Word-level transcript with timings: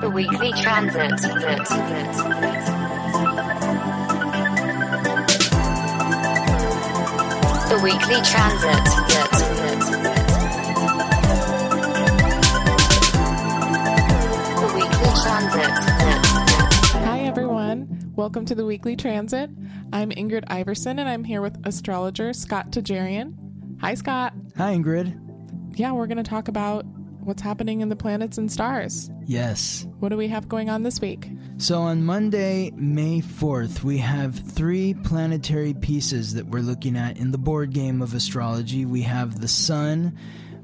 The 0.00 0.10
weekly 0.10 0.52
transit. 0.52 1.10
The 7.68 7.80
weekly 7.82 8.20
transit. 8.22 8.84
The 14.56 14.72
weekly 14.74 15.12
transit. 15.22 15.70
Hi, 17.04 17.20
everyone. 17.20 18.12
Welcome 18.16 18.44
to 18.46 18.54
the 18.54 18.64
Weekly 18.64 18.96
Transit. 18.96 19.50
I'm 19.92 20.10
Ingrid 20.10 20.44
Iverson, 20.48 20.98
and 20.98 21.08
I'm 21.08 21.24
here 21.24 21.40
with 21.40 21.58
astrologer 21.66 22.32
Scott 22.32 22.70
Tajarian. 22.70 23.34
Hi, 23.80 23.94
Scott. 23.94 24.34
Hi, 24.56 24.74
Ingrid. 24.74 25.18
Yeah, 25.78 25.92
we're 25.92 26.06
going 26.06 26.16
to 26.16 26.22
talk 26.22 26.48
about 26.48 26.84
what's 27.26 27.42
happening 27.42 27.80
in 27.80 27.88
the 27.88 27.96
planets 27.96 28.38
and 28.38 28.50
stars. 28.50 29.10
Yes. 29.24 29.86
What 29.98 30.10
do 30.10 30.16
we 30.16 30.28
have 30.28 30.48
going 30.48 30.70
on 30.70 30.84
this 30.84 31.00
week? 31.00 31.28
So 31.58 31.80
on 31.82 32.04
Monday, 32.04 32.70
May 32.76 33.20
4th, 33.20 33.82
we 33.82 33.98
have 33.98 34.38
three 34.38 34.94
planetary 34.94 35.74
pieces 35.74 36.34
that 36.34 36.46
we're 36.46 36.60
looking 36.60 36.96
at 36.96 37.16
in 37.18 37.32
the 37.32 37.38
board 37.38 37.72
game 37.72 38.00
of 38.00 38.14
astrology. 38.14 38.86
We 38.86 39.02
have 39.02 39.40
the 39.40 39.48
Sun, 39.48 40.16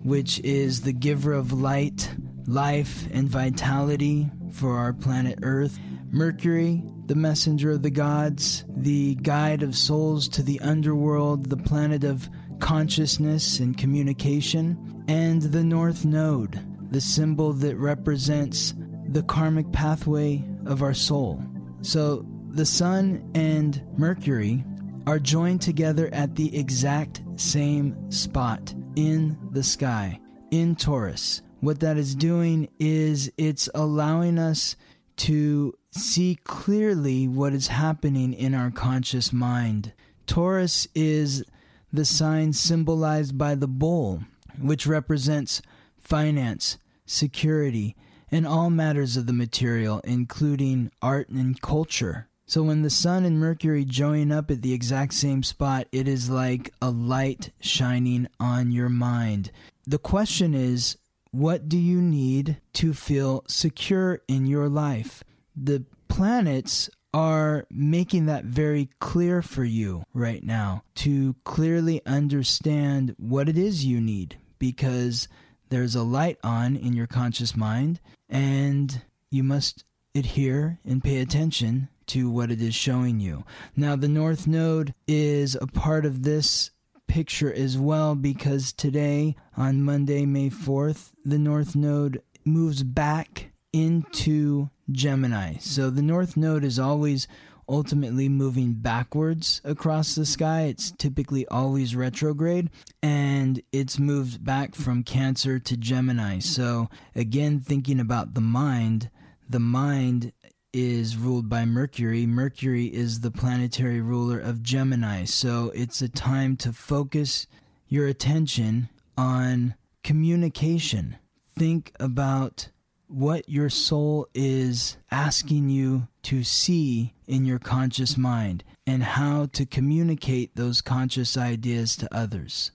which 0.04 0.38
is 0.40 0.82
the 0.82 0.92
giver 0.92 1.32
of 1.32 1.52
light, 1.52 2.14
life, 2.46 3.08
and 3.12 3.28
vitality 3.28 4.30
for 4.52 4.76
our 4.76 4.92
planet 4.92 5.40
Earth. 5.42 5.78
Mercury, 6.10 6.82
the 7.06 7.14
messenger 7.14 7.70
of 7.70 7.82
the 7.82 7.90
gods, 7.90 8.66
the 8.68 9.14
guide 9.14 9.62
of 9.62 9.74
souls 9.74 10.28
to 10.28 10.42
the 10.42 10.60
underworld, 10.60 11.48
the 11.48 11.56
planet 11.56 12.04
of 12.04 12.28
consciousness 12.62 13.58
and 13.58 13.76
communication, 13.76 15.04
and 15.08 15.42
the 15.42 15.64
North 15.64 16.04
Node, 16.04 16.60
the 16.92 17.00
symbol 17.00 17.52
that 17.54 17.76
represents 17.76 18.72
the 19.08 19.24
karmic 19.24 19.70
pathway 19.72 20.42
of 20.64 20.80
our 20.80 20.94
soul. 20.94 21.42
So 21.82 22.24
the 22.50 22.64
Sun 22.64 23.28
and 23.34 23.82
Mercury 23.98 24.64
are 25.08 25.18
joined 25.18 25.60
together 25.60 26.08
at 26.12 26.36
the 26.36 26.56
exact 26.56 27.20
same 27.34 28.10
spot 28.12 28.72
in 28.94 29.36
the 29.50 29.64
sky, 29.64 30.20
in 30.52 30.76
Taurus. 30.76 31.42
What 31.60 31.80
that 31.80 31.96
is 31.96 32.14
doing 32.14 32.68
is 32.78 33.30
it's 33.36 33.68
allowing 33.74 34.38
us 34.38 34.76
to 35.16 35.74
see 35.90 36.38
clearly 36.44 37.26
what 37.26 37.54
is 37.54 37.66
happening 37.66 38.32
in 38.32 38.54
our 38.54 38.70
conscious 38.70 39.32
mind. 39.32 39.92
Taurus 40.26 40.86
is 40.94 41.44
the 41.92 42.04
sign 42.04 42.52
symbolized 42.52 43.36
by 43.36 43.54
the 43.54 43.68
bull, 43.68 44.22
which 44.58 44.86
represents 44.86 45.62
finance, 45.98 46.78
security, 47.04 47.96
and 48.30 48.46
all 48.46 48.70
matters 48.70 49.16
of 49.16 49.26
the 49.26 49.32
material, 49.32 50.00
including 50.04 50.90
art 51.02 51.28
and 51.28 51.60
culture. 51.60 52.28
So 52.46 52.62
when 52.62 52.82
the 52.82 52.90
Sun 52.90 53.24
and 53.24 53.38
Mercury 53.38 53.84
join 53.84 54.32
up 54.32 54.50
at 54.50 54.62
the 54.62 54.72
exact 54.72 55.14
same 55.14 55.42
spot, 55.42 55.86
it 55.92 56.08
is 56.08 56.28
like 56.28 56.72
a 56.82 56.90
light 56.90 57.50
shining 57.60 58.26
on 58.40 58.72
your 58.72 58.88
mind. 58.88 59.50
The 59.86 59.98
question 59.98 60.54
is, 60.54 60.96
what 61.30 61.68
do 61.68 61.78
you 61.78 62.00
need 62.00 62.58
to 62.74 62.92
feel 62.92 63.44
secure 63.48 64.20
in 64.28 64.46
your 64.46 64.68
life? 64.68 65.24
The 65.56 65.84
planets 66.08 66.90
are 67.14 67.66
making 67.70 68.26
that 68.26 68.44
very 68.44 68.88
clear 68.98 69.42
for 69.42 69.64
you 69.64 70.04
right 70.14 70.42
now 70.42 70.82
to 70.94 71.34
clearly 71.44 72.00
understand 72.06 73.14
what 73.18 73.48
it 73.48 73.58
is 73.58 73.84
you 73.84 74.00
need 74.00 74.38
because 74.58 75.28
there's 75.68 75.94
a 75.94 76.02
light 76.02 76.38
on 76.42 76.76
in 76.76 76.94
your 76.94 77.06
conscious 77.06 77.56
mind 77.56 78.00
and 78.28 79.02
you 79.30 79.42
must 79.42 79.84
adhere 80.14 80.78
and 80.84 81.02
pay 81.02 81.20
attention 81.20 81.88
to 82.06 82.30
what 82.30 82.50
it 82.50 82.60
is 82.60 82.74
showing 82.74 83.20
you. 83.20 83.44
Now, 83.76 83.96
the 83.96 84.08
North 84.08 84.46
Node 84.46 84.94
is 85.06 85.56
a 85.60 85.66
part 85.66 86.04
of 86.04 86.22
this 86.22 86.70
picture 87.06 87.52
as 87.52 87.78
well 87.78 88.14
because 88.14 88.72
today, 88.72 89.36
on 89.56 89.82
Monday, 89.82 90.26
May 90.26 90.50
4th, 90.50 91.12
the 91.24 91.38
North 91.38 91.74
Node 91.74 92.22
moves 92.44 92.82
back 92.82 93.51
into 93.72 94.70
Gemini. 94.90 95.56
So 95.58 95.90
the 95.90 96.02
North 96.02 96.36
Node 96.36 96.64
is 96.64 96.78
always 96.78 97.26
ultimately 97.68 98.28
moving 98.28 98.74
backwards 98.74 99.60
across 99.64 100.14
the 100.14 100.26
sky. 100.26 100.62
It's 100.62 100.90
typically 100.90 101.46
always 101.48 101.96
retrograde 101.96 102.70
and 103.02 103.62
it's 103.72 103.98
moved 103.98 104.44
back 104.44 104.74
from 104.74 105.02
Cancer 105.02 105.58
to 105.58 105.76
Gemini. 105.76 106.38
So, 106.40 106.88
again, 107.14 107.60
thinking 107.60 108.00
about 108.00 108.34
the 108.34 108.40
mind, 108.40 109.10
the 109.48 109.60
mind 109.60 110.32
is 110.72 111.16
ruled 111.16 111.48
by 111.48 111.64
Mercury. 111.64 112.26
Mercury 112.26 112.86
is 112.86 113.20
the 113.20 113.30
planetary 113.30 114.00
ruler 114.00 114.38
of 114.38 114.62
Gemini. 114.62 115.24
So, 115.24 115.70
it's 115.74 116.02
a 116.02 116.08
time 116.08 116.56
to 116.58 116.72
focus 116.72 117.46
your 117.88 118.06
attention 118.06 118.88
on 119.16 119.74
communication. 120.02 121.16
Think 121.56 121.92
about 122.00 122.68
what 123.12 123.48
your 123.48 123.68
soul 123.68 124.26
is 124.34 124.96
asking 125.10 125.68
you 125.68 126.08
to 126.22 126.42
see 126.42 127.14
in 127.26 127.44
your 127.44 127.58
conscious 127.58 128.16
mind 128.16 128.64
and 128.86 129.02
how 129.02 129.46
to 129.46 129.66
communicate 129.66 130.56
those 130.56 130.80
conscious 130.80 131.36
ideas 131.36 131.96
to 131.96 132.14
others. 132.14 132.72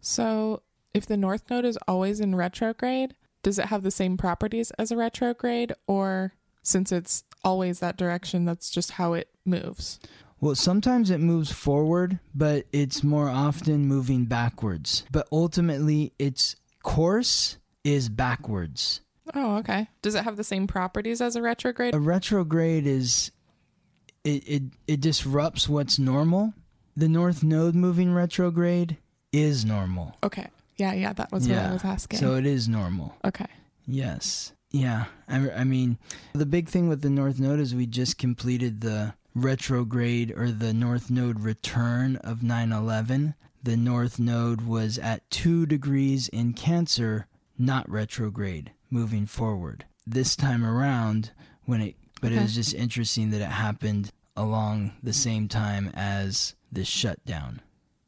So, 0.00 0.62
if 0.94 1.06
the 1.06 1.16
North 1.16 1.48
Node 1.50 1.64
is 1.64 1.78
always 1.86 2.20
in 2.20 2.34
retrograde, 2.34 3.14
does 3.42 3.58
it 3.58 3.66
have 3.66 3.82
the 3.82 3.90
same 3.90 4.16
properties 4.16 4.70
as 4.72 4.90
a 4.90 4.96
retrograde, 4.96 5.72
or 5.86 6.34
since 6.62 6.90
it's 6.90 7.24
always 7.44 7.80
that 7.80 7.96
direction, 7.96 8.44
that's 8.44 8.70
just 8.70 8.92
how 8.92 9.12
it 9.12 9.28
moves? 9.44 10.00
Well, 10.40 10.54
sometimes 10.54 11.10
it 11.10 11.18
moves 11.20 11.50
forward, 11.50 12.20
but 12.34 12.66
it's 12.72 13.02
more 13.02 13.28
often 13.28 13.86
moving 13.86 14.24
backwards. 14.24 15.04
But 15.10 15.28
ultimately, 15.32 16.12
its 16.18 16.56
course 16.82 17.58
is 17.84 18.08
backwards. 18.08 19.00
Oh, 19.34 19.56
okay. 19.58 19.88
Does 20.02 20.14
it 20.14 20.24
have 20.24 20.36
the 20.36 20.44
same 20.44 20.66
properties 20.66 21.20
as 21.20 21.36
a 21.36 21.42
retrograde? 21.42 21.94
A 21.94 22.00
retrograde 22.00 22.86
is 22.86 23.30
it 24.24 24.46
it, 24.48 24.62
it 24.86 25.00
disrupts 25.00 25.68
what's 25.68 25.98
normal. 25.98 26.54
The 26.96 27.08
North 27.08 27.42
Node 27.42 27.74
moving 27.74 28.12
retrograde 28.12 28.96
is 29.32 29.64
normal. 29.64 30.16
Okay. 30.24 30.48
Yeah, 30.76 30.92
yeah, 30.92 31.12
that 31.12 31.30
was 31.32 31.48
what 31.48 31.58
I 31.58 31.72
was 31.72 31.84
asking. 31.84 32.18
So 32.20 32.34
it 32.36 32.46
is 32.46 32.68
normal. 32.68 33.14
okay. 33.24 33.46
Yes. 33.86 34.52
Yeah. 34.70 35.06
I, 35.28 35.50
I 35.50 35.64
mean, 35.64 35.98
the 36.34 36.46
big 36.46 36.68
thing 36.68 36.88
with 36.88 37.00
the 37.02 37.10
North 37.10 37.40
Node 37.40 37.58
is 37.58 37.74
we 37.74 37.86
just 37.86 38.18
completed 38.18 38.80
the 38.80 39.14
retrograde 39.34 40.32
or 40.36 40.50
the 40.50 40.72
North 40.74 41.10
Node 41.10 41.40
return 41.40 42.16
of 42.16 42.42
9 42.42 42.72
11. 42.72 43.34
The 43.62 43.76
North 43.76 44.18
Node 44.18 44.62
was 44.62 44.98
at 44.98 45.28
2 45.30 45.66
degrees 45.66 46.28
in 46.28 46.52
Cancer, 46.52 47.26
not 47.58 47.88
retrograde, 47.90 48.72
moving 48.90 49.26
forward. 49.26 49.84
This 50.06 50.36
time 50.36 50.64
around, 50.64 51.32
when 51.64 51.80
it, 51.80 51.96
but 52.20 52.32
it 52.32 52.40
was 52.40 52.54
just 52.54 52.74
interesting 52.74 53.30
that 53.30 53.40
it 53.40 53.50
happened 53.50 54.10
along 54.36 54.92
the 55.02 55.12
same 55.12 55.48
time 55.48 55.90
as 55.94 56.54
the 56.72 56.84
shutdown. 56.84 57.60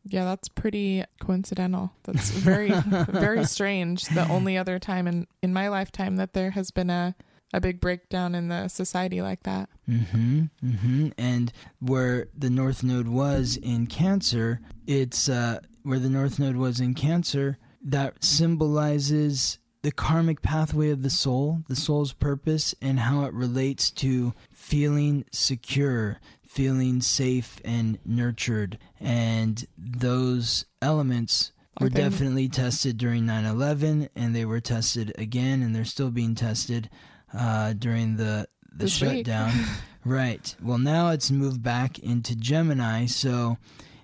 Yeah, 0.04 0.24
that's 0.24 0.48
pretty 0.48 1.04
coincidental. 1.20 1.92
That's 2.04 2.30
very, 2.30 2.70
very 3.08 3.44
strange. 3.44 4.04
The 4.06 4.26
only 4.28 4.56
other 4.56 4.78
time 4.78 5.06
in, 5.06 5.26
in 5.42 5.52
my 5.52 5.68
lifetime 5.68 6.16
that 6.16 6.32
there 6.32 6.52
has 6.52 6.70
been 6.70 6.88
a, 6.88 7.14
a 7.52 7.60
big 7.60 7.80
breakdown 7.80 8.34
in 8.34 8.48
the 8.48 8.68
society 8.68 9.20
like 9.20 9.42
that. 9.42 9.68
Mm-hmm. 9.88 10.44
Mm-hmm. 10.64 11.08
And 11.18 11.52
where 11.80 12.28
the 12.36 12.50
North 12.50 12.82
Node 12.82 13.08
was 13.08 13.56
in 13.56 13.86
Cancer, 13.86 14.60
it's 14.86 15.28
uh, 15.28 15.60
where 15.82 15.98
the 15.98 16.10
North 16.10 16.38
Node 16.38 16.56
was 16.56 16.80
in 16.80 16.94
Cancer 16.94 17.58
that 17.82 18.24
symbolizes 18.24 19.58
the 19.82 19.92
karmic 19.92 20.42
pathway 20.42 20.90
of 20.90 21.02
the 21.02 21.10
soul, 21.10 21.62
the 21.68 21.76
soul's 21.76 22.12
purpose, 22.12 22.74
and 22.82 23.00
how 23.00 23.24
it 23.24 23.32
relates 23.32 23.90
to 23.90 24.34
feeling 24.52 25.24
secure, 25.32 26.20
feeling 26.46 27.00
safe 27.00 27.60
and 27.64 27.98
nurtured. 28.04 28.78
And 29.00 29.64
those 29.78 30.66
elements 30.82 31.52
were 31.80 31.88
they- 31.88 32.00
definitely 32.00 32.48
tested 32.48 32.98
during 32.98 33.24
9 33.24 33.44
11, 33.46 34.08
and 34.14 34.34
they 34.36 34.44
were 34.44 34.60
tested 34.60 35.12
again, 35.16 35.62
and 35.62 35.74
they're 35.74 35.84
still 35.84 36.10
being 36.10 36.34
tested 36.34 36.90
uh, 37.32 37.72
during 37.72 38.16
the, 38.16 38.48
the 38.70 38.84
This 38.84 38.92
shutdown. 38.96 39.52
right. 40.04 40.54
Well, 40.62 40.78
now 40.78 41.10
it's 41.10 41.30
moved 41.30 41.62
back 41.62 41.98
into 42.00 42.36
Gemini, 42.36 43.06
so 43.06 43.56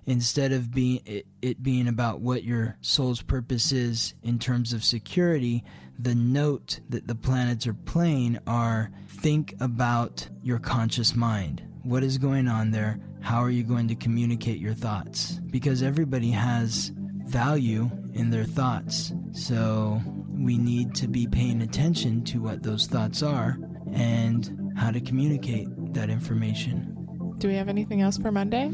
instead 0.06 0.52
of 0.52 0.72
being 0.72 1.02
it, 1.04 1.26
it 1.42 1.62
being 1.62 1.88
about 1.88 2.20
what 2.20 2.44
your 2.44 2.76
soul's 2.80 3.22
purpose 3.22 3.72
is 3.72 4.14
in 4.22 4.38
terms 4.38 4.72
of 4.72 4.84
security, 4.84 5.64
the 5.98 6.14
note 6.14 6.80
that 6.88 7.06
the 7.06 7.14
planets 7.14 7.66
are 7.66 7.74
playing 7.74 8.38
are 8.46 8.90
think 9.08 9.54
about 9.60 10.28
your 10.42 10.58
conscious 10.58 11.14
mind. 11.14 11.62
What 11.82 12.02
is 12.02 12.18
going 12.18 12.48
on 12.48 12.70
there? 12.70 12.98
How 13.20 13.42
are 13.42 13.50
you 13.50 13.64
going 13.64 13.88
to 13.88 13.94
communicate 13.94 14.58
your 14.58 14.74
thoughts? 14.74 15.40
Because 15.50 15.82
everybody 15.82 16.30
has 16.30 16.92
value 16.94 17.90
in 18.14 18.30
their 18.30 18.44
thoughts. 18.44 19.12
So 19.32 20.00
we 20.28 20.58
need 20.58 20.94
to 20.96 21.08
be 21.08 21.26
paying 21.26 21.62
attention 21.62 22.24
to 22.24 22.40
what 22.40 22.62
those 22.62 22.86
thoughts 22.86 23.22
are 23.22 23.58
and 23.92 24.72
how 24.76 24.90
to 24.90 25.00
communicate 25.00 25.68
that 25.94 26.10
information. 26.10 26.92
Do 27.38 27.48
we 27.48 27.54
have 27.54 27.68
anything 27.68 28.00
else 28.00 28.16
for 28.16 28.32
Monday? 28.32 28.70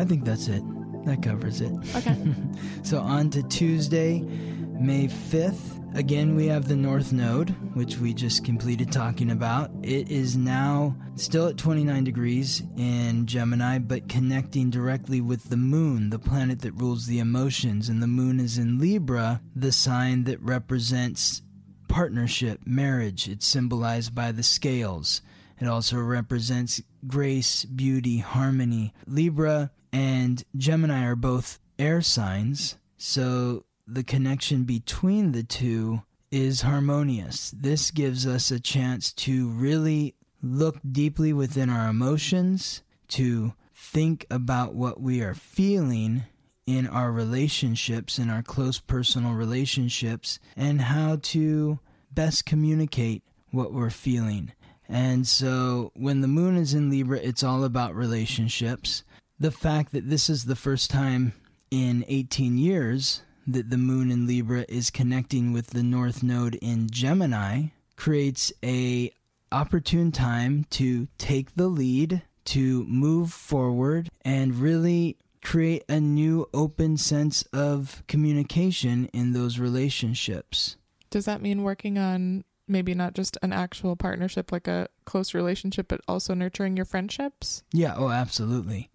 I 0.00 0.04
think 0.06 0.24
that's 0.24 0.48
it. 0.48 0.62
That 1.04 1.22
covers 1.22 1.60
it. 1.60 1.72
Okay. 1.94 2.16
So 2.82 3.00
on 3.00 3.28
to 3.30 3.42
Tuesday, 3.42 4.20
May 4.20 5.08
5th. 5.08 5.94
Again, 5.94 6.34
we 6.34 6.46
have 6.46 6.66
the 6.66 6.76
North 6.76 7.12
Node, 7.12 7.50
which 7.74 7.98
we 7.98 8.14
just 8.14 8.42
completed 8.42 8.90
talking 8.90 9.30
about. 9.30 9.70
It 9.82 10.10
is 10.10 10.38
now 10.38 10.96
still 11.16 11.48
at 11.48 11.58
29 11.58 12.02
degrees 12.02 12.62
in 12.78 13.26
Gemini, 13.26 13.78
but 13.78 14.08
connecting 14.08 14.70
directly 14.70 15.20
with 15.20 15.50
the 15.50 15.58
moon, 15.58 16.08
the 16.08 16.18
planet 16.18 16.62
that 16.62 16.72
rules 16.72 17.06
the 17.06 17.18
emotions. 17.18 17.90
And 17.90 18.02
the 18.02 18.06
moon 18.06 18.40
is 18.40 18.56
in 18.56 18.78
Libra, 18.78 19.42
the 19.54 19.72
sign 19.72 20.24
that 20.24 20.40
represents 20.40 21.42
partnership, 21.88 22.60
marriage. 22.64 23.28
It's 23.28 23.46
symbolized 23.46 24.14
by 24.14 24.32
the 24.32 24.42
scales. 24.42 25.20
It 25.60 25.68
also 25.68 25.98
represents 25.98 26.80
grace, 27.06 27.66
beauty, 27.66 28.18
harmony. 28.18 28.94
Libra 29.06 29.70
and 29.92 30.42
Gemini 30.56 31.04
are 31.04 31.16
both 31.16 31.58
air 31.78 32.00
signs, 32.02 32.76
so 32.96 33.64
the 33.86 34.04
connection 34.04 34.64
between 34.64 35.32
the 35.32 35.42
two 35.42 36.02
is 36.30 36.62
harmonious. 36.62 37.50
This 37.50 37.90
gives 37.90 38.26
us 38.26 38.50
a 38.50 38.60
chance 38.60 39.12
to 39.14 39.48
really 39.48 40.14
look 40.42 40.78
deeply 40.90 41.32
within 41.32 41.68
our 41.68 41.88
emotions, 41.88 42.82
to 43.08 43.54
think 43.74 44.26
about 44.30 44.74
what 44.74 45.00
we 45.00 45.20
are 45.20 45.34
feeling 45.34 46.22
in 46.66 46.86
our 46.86 47.10
relationships, 47.10 48.18
in 48.18 48.30
our 48.30 48.42
close 48.42 48.78
personal 48.78 49.32
relationships, 49.32 50.38
and 50.56 50.82
how 50.82 51.18
to 51.22 51.80
best 52.12 52.46
communicate 52.46 53.22
what 53.50 53.72
we're 53.72 53.90
feeling. 53.90 54.52
And 54.88 55.26
so 55.26 55.92
when 55.94 56.20
the 56.20 56.28
moon 56.28 56.56
is 56.56 56.74
in 56.74 56.90
Libra, 56.90 57.18
it's 57.18 57.42
all 57.42 57.64
about 57.64 57.94
relationships. 57.94 59.04
The 59.40 59.50
fact 59.50 59.92
that 59.92 60.10
this 60.10 60.28
is 60.28 60.44
the 60.44 60.54
first 60.54 60.90
time 60.90 61.32
in 61.70 62.04
18 62.08 62.58
years 62.58 63.22
that 63.46 63.70
the 63.70 63.78
moon 63.78 64.10
in 64.10 64.26
Libra 64.26 64.66
is 64.68 64.90
connecting 64.90 65.54
with 65.54 65.68
the 65.68 65.82
north 65.82 66.22
node 66.22 66.56
in 66.56 66.90
Gemini 66.90 67.68
creates 67.96 68.52
a 68.62 69.10
opportune 69.50 70.12
time 70.12 70.66
to 70.70 71.08
take 71.16 71.54
the 71.54 71.68
lead, 71.68 72.20
to 72.44 72.84
move 72.84 73.32
forward 73.32 74.10
and 74.26 74.56
really 74.56 75.16
create 75.42 75.84
a 75.88 76.00
new 76.00 76.46
open 76.52 76.98
sense 76.98 77.42
of 77.52 78.02
communication 78.06 79.06
in 79.14 79.32
those 79.32 79.58
relationships. 79.58 80.76
Does 81.08 81.24
that 81.24 81.40
mean 81.40 81.62
working 81.62 81.96
on 81.96 82.44
maybe 82.68 82.94
not 82.94 83.14
just 83.14 83.38
an 83.42 83.54
actual 83.54 83.96
partnership, 83.96 84.52
like 84.52 84.68
a 84.68 84.88
close 85.06 85.32
relationship, 85.32 85.88
but 85.88 86.02
also 86.06 86.34
nurturing 86.34 86.76
your 86.76 86.84
friendships? 86.84 87.62
Yeah, 87.72 87.94
oh 87.96 88.10
absolutely. 88.10 88.89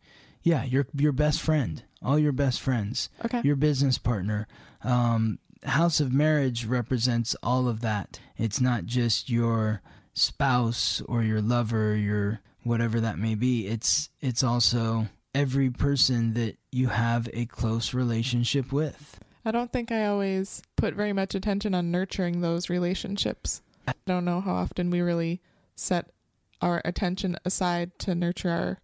Yeah, 0.45 0.63
your 0.63 0.85
your 0.93 1.11
best 1.11 1.41
friend, 1.41 1.83
all 2.01 2.17
your 2.19 2.31
best 2.31 2.61
friends, 2.61 3.09
Okay. 3.25 3.41
your 3.43 3.55
business 3.57 3.97
partner. 3.97 4.47
Um, 4.83 5.39
House 5.63 5.99
of 5.99 6.13
Marriage 6.13 6.65
represents 6.65 7.35
all 7.41 7.67
of 7.67 7.81
that. 7.81 8.19
It's 8.37 8.61
not 8.61 8.85
just 8.85 9.29
your 9.29 9.81
spouse 10.13 11.01
or 11.07 11.23
your 11.23 11.41
lover, 11.41 11.95
your 11.95 12.41
whatever 12.63 12.99
that 13.01 13.17
may 13.17 13.33
be. 13.35 13.65
It's 13.67 14.09
it's 14.21 14.43
also 14.43 15.07
every 15.33 15.71
person 15.71 16.33
that 16.35 16.57
you 16.71 16.87
have 16.89 17.27
a 17.33 17.47
close 17.47 17.93
relationship 17.93 18.71
with. 18.71 19.19
I 19.43 19.51
don't 19.51 19.73
think 19.73 19.91
I 19.91 20.05
always 20.05 20.61
put 20.75 20.93
very 20.93 21.11
much 21.13 21.33
attention 21.35 21.73
on 21.73 21.91
nurturing 21.91 22.41
those 22.41 22.69
relationships. 22.69 23.61
I 23.87 23.93
don't 24.05 24.25
know 24.25 24.41
how 24.41 24.53
often 24.53 24.89
we 24.91 25.01
really 25.01 25.41
set 25.75 26.11
our 26.61 26.81
attention 26.85 27.35
aside 27.45 27.97
to 27.99 28.15
nurture 28.15 28.49
our 28.49 28.79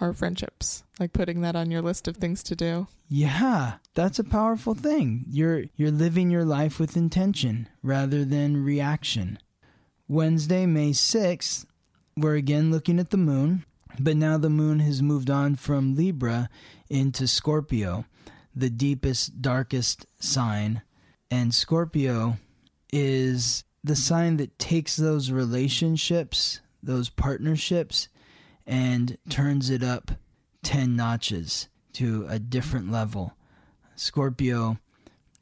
our 0.00 0.12
friendships, 0.12 0.84
like 0.98 1.12
putting 1.12 1.40
that 1.42 1.56
on 1.56 1.70
your 1.70 1.82
list 1.82 2.08
of 2.08 2.16
things 2.16 2.42
to 2.44 2.56
do. 2.56 2.86
Yeah, 3.08 3.74
that's 3.94 4.18
a 4.18 4.24
powerful 4.24 4.74
thing. 4.74 5.24
You're 5.28 5.64
you're 5.76 5.90
living 5.90 6.30
your 6.30 6.44
life 6.44 6.80
with 6.80 6.96
intention 6.96 7.68
rather 7.82 8.24
than 8.24 8.64
reaction. 8.64 9.38
Wednesday, 10.08 10.66
May 10.66 10.90
6th, 10.90 11.64
we're 12.16 12.34
again 12.34 12.70
looking 12.70 12.98
at 12.98 13.10
the 13.10 13.16
moon, 13.16 13.64
but 13.98 14.16
now 14.16 14.36
the 14.36 14.50
moon 14.50 14.80
has 14.80 15.02
moved 15.02 15.30
on 15.30 15.56
from 15.56 15.94
Libra 15.94 16.48
into 16.90 17.26
Scorpio, 17.26 18.04
the 18.54 18.70
deepest 18.70 19.40
darkest 19.40 20.06
sign, 20.18 20.82
and 21.30 21.54
Scorpio 21.54 22.36
is 22.92 23.64
the 23.82 23.96
sign 23.96 24.36
that 24.38 24.58
takes 24.58 24.96
those 24.96 25.30
relationships, 25.30 26.60
those 26.82 27.08
partnerships 27.08 28.08
and 28.66 29.18
turns 29.28 29.70
it 29.70 29.82
up 29.82 30.12
10 30.62 30.96
notches 30.96 31.68
to 31.94 32.26
a 32.28 32.38
different 32.38 32.90
level. 32.90 33.34
Scorpio 33.96 34.78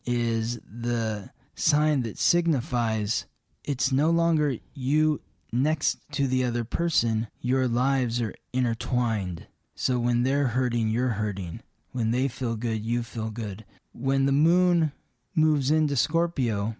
is 0.04 0.60
the 0.68 1.30
sign 1.54 2.02
that 2.02 2.18
signifies 2.18 3.26
it's 3.64 3.92
no 3.92 4.10
longer 4.10 4.56
you 4.74 5.20
next 5.52 5.98
to 6.12 6.26
the 6.26 6.44
other 6.44 6.64
person, 6.64 7.28
your 7.40 7.68
lives 7.68 8.20
are 8.20 8.34
intertwined. 8.52 9.46
So 9.74 9.98
when 9.98 10.22
they're 10.22 10.48
hurting, 10.48 10.88
you're 10.88 11.10
hurting. 11.10 11.60
When 11.92 12.10
they 12.10 12.28
feel 12.28 12.56
good, 12.56 12.84
you 12.84 13.02
feel 13.02 13.30
good. 13.30 13.64
When 13.92 14.26
the 14.26 14.32
moon 14.32 14.92
moves 15.34 15.70
into 15.70 15.94
Scorpio, 15.94 16.76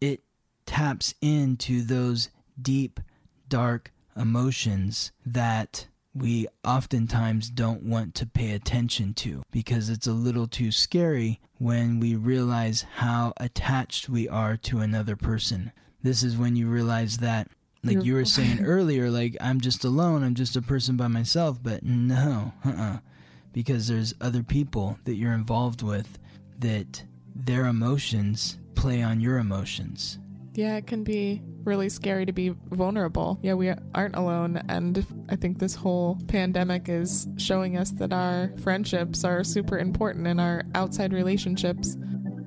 it 0.00 0.22
taps 0.66 1.14
into 1.20 1.82
those 1.82 2.30
deep, 2.60 3.00
dark 3.48 3.92
emotions 4.16 5.12
that 5.24 5.86
we 6.14 6.46
oftentimes 6.64 7.50
don't 7.50 7.82
want 7.82 8.14
to 8.14 8.26
pay 8.26 8.52
attention 8.52 9.12
to 9.12 9.42
because 9.50 9.90
it's 9.90 10.06
a 10.06 10.12
little 10.12 10.46
too 10.46 10.72
scary 10.72 11.40
when 11.58 12.00
we 12.00 12.14
realize 12.14 12.86
how 12.96 13.34
attached 13.38 14.08
we 14.08 14.26
are 14.28 14.56
to 14.56 14.78
another 14.78 15.16
person. 15.16 15.72
This 16.02 16.22
is 16.22 16.36
when 16.36 16.56
you 16.56 16.68
realize 16.68 17.18
that, 17.18 17.48
like 17.84 17.96
You're- 18.04 18.20
were 18.20 18.24
saying 18.24 18.60
earlier, 18.64 19.10
like 19.10 19.36
I'm 19.40 19.60
just 19.60 19.84
alone, 19.84 20.24
I'm 20.24 20.34
just 20.34 20.56
a 20.56 20.62
person 20.62 20.96
by 20.96 21.08
myself, 21.08 21.62
but 21.62 21.82
no, 21.82 22.52
uh 22.64 22.70
uh 22.70 22.98
Because 23.52 23.86
there's 23.88 24.14
other 24.20 24.42
people 24.42 24.98
that 25.04 25.14
you're 25.16 25.32
involved 25.34 25.82
with 25.82 26.18
that 26.58 27.04
their 27.34 27.66
emotions 27.66 28.58
play 28.74 29.02
on 29.02 29.20
your 29.20 29.36
emotions. 29.38 30.18
Yeah, 30.54 30.76
it 30.76 30.86
can 30.86 31.04
be 31.04 31.42
really 31.66 31.88
scary 31.88 32.24
to 32.24 32.32
be 32.32 32.54
vulnerable. 32.70 33.38
Yeah, 33.42 33.54
we 33.54 33.72
aren't 33.94 34.16
alone. 34.16 34.62
And 34.68 35.04
I 35.28 35.36
think 35.36 35.58
this 35.58 35.74
whole 35.74 36.18
pandemic 36.28 36.88
is 36.88 37.28
showing 37.36 37.76
us 37.76 37.90
that 37.92 38.12
our 38.12 38.52
friendships 38.62 39.24
are 39.24 39.44
super 39.44 39.78
important 39.78 40.26
and 40.26 40.40
our 40.40 40.62
outside 40.74 41.12
relationships 41.12 41.96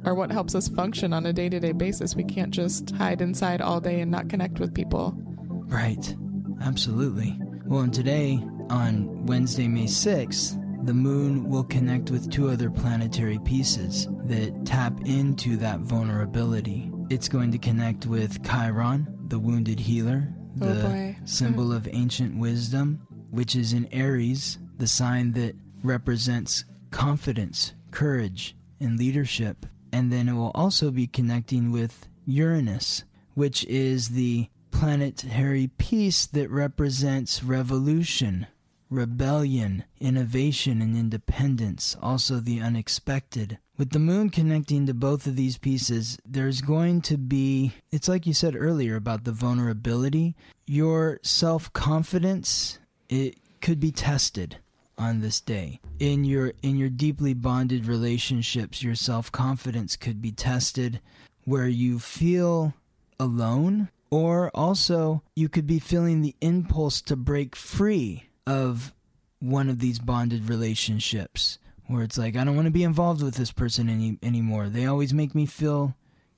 are 0.05 0.15
what 0.15 0.31
helps 0.31 0.55
us 0.55 0.69
function 0.69 1.11
on 1.13 1.25
a 1.25 1.33
day 1.33 1.49
to 1.49 1.59
day 1.59 1.73
basis. 1.73 2.15
We 2.15 2.23
can't 2.23 2.51
just 2.51 2.91
hide 2.91 3.21
inside 3.21 3.61
all 3.61 3.81
day 3.81 3.99
and 4.01 4.09
not 4.09 4.29
connect 4.29 4.59
with 4.59 4.73
people. 4.73 5.13
Right. 5.17 6.15
Absolutely. 6.61 7.37
Well, 7.65 7.81
and 7.81 7.93
today, 7.93 8.43
on 8.69 9.25
Wednesday, 9.25 9.67
May 9.67 9.85
6th, 9.85 10.85
the 10.85 10.93
moon 10.93 11.49
will 11.49 11.63
connect 11.65 12.09
with 12.09 12.31
two 12.31 12.49
other 12.49 12.69
planetary 12.69 13.39
pieces 13.39 14.07
that 14.25 14.65
tap 14.65 14.99
into 15.05 15.57
that 15.57 15.79
vulnerability. 15.81 16.91
It's 17.09 17.27
going 17.27 17.51
to 17.51 17.57
connect 17.57 18.05
with 18.05 18.43
Chiron, 18.43 19.07
the 19.27 19.39
wounded 19.39 19.79
healer, 19.79 20.27
Oh, 20.61 20.65
the 20.73 20.83
boy. 20.87 21.15
Hmm. 21.19 21.25
symbol 21.25 21.71
of 21.73 21.87
ancient 21.91 22.37
wisdom, 22.37 23.01
which 23.31 23.55
is 23.55 23.73
in 23.73 23.87
Aries, 23.91 24.57
the 24.77 24.87
sign 24.87 25.31
that 25.33 25.55
represents 25.83 26.65
confidence, 26.91 27.73
courage, 27.91 28.55
and 28.79 28.97
leadership. 28.97 29.65
And 29.91 30.11
then 30.11 30.27
it 30.29 30.33
will 30.33 30.51
also 30.53 30.91
be 30.91 31.07
connecting 31.07 31.71
with 31.71 32.07
Uranus, 32.25 33.03
which 33.33 33.63
is 33.65 34.09
the 34.09 34.49
planetary 34.71 35.67
piece 35.77 36.25
that 36.27 36.49
represents 36.51 37.43
revolution, 37.43 38.47
rebellion, 38.89 39.83
innovation, 39.99 40.81
and 40.81 40.97
independence, 40.97 41.95
also 42.01 42.39
the 42.39 42.59
unexpected. 42.59 43.59
With 43.77 43.91
the 43.91 43.99
moon 43.99 44.29
connecting 44.29 44.85
to 44.87 44.93
both 44.93 45.25
of 45.27 45.35
these 45.35 45.57
pieces, 45.57 46.17
there's 46.25 46.61
going 46.61 47.01
to 47.03 47.17
be, 47.17 47.73
it's 47.91 48.07
like 48.07 48.25
you 48.25 48.33
said 48.33 48.55
earlier 48.55 48.95
about 48.95 49.23
the 49.23 49.31
vulnerability, 49.31 50.35
your 50.65 51.19
self 51.23 51.71
confidence, 51.73 52.79
it 53.07 53.37
could 53.61 53.79
be 53.79 53.91
tested 53.91 54.57
on 54.97 55.21
this 55.21 55.39
day. 55.39 55.79
In 55.99 56.25
your 56.25 56.53
in 56.61 56.77
your 56.77 56.89
deeply 56.89 57.33
bonded 57.33 57.85
relationships, 57.87 58.83
your 58.83 58.95
self-confidence 58.95 59.95
could 59.95 60.21
be 60.21 60.31
tested 60.31 60.99
where 61.45 61.67
you 61.67 61.97
feel 61.99 62.73
alone 63.19 63.89
or 64.11 64.51
also 64.53 65.23
you 65.35 65.49
could 65.49 65.65
be 65.65 65.79
feeling 65.79 66.21
the 66.21 66.35
impulse 66.41 67.01
to 67.01 67.15
break 67.15 67.55
free 67.55 68.28
of 68.49 68.93
one 69.39 69.69
of 69.69 69.79
these 69.79 69.99
bonded 69.99 70.49
relationships 70.49 71.59
where 71.87 72.03
it's 72.03 72.17
like 72.17 72.35
I 72.35 72.43
don't 72.43 72.55
want 72.55 72.65
to 72.65 72.71
be 72.71 72.83
involved 72.83 73.23
with 73.23 73.35
this 73.35 73.51
person 73.51 73.89
any 73.89 74.17
anymore. 74.21 74.67
They 74.67 74.85
always 74.85 75.13
make 75.13 75.33
me 75.33 75.45
feel 75.45 75.95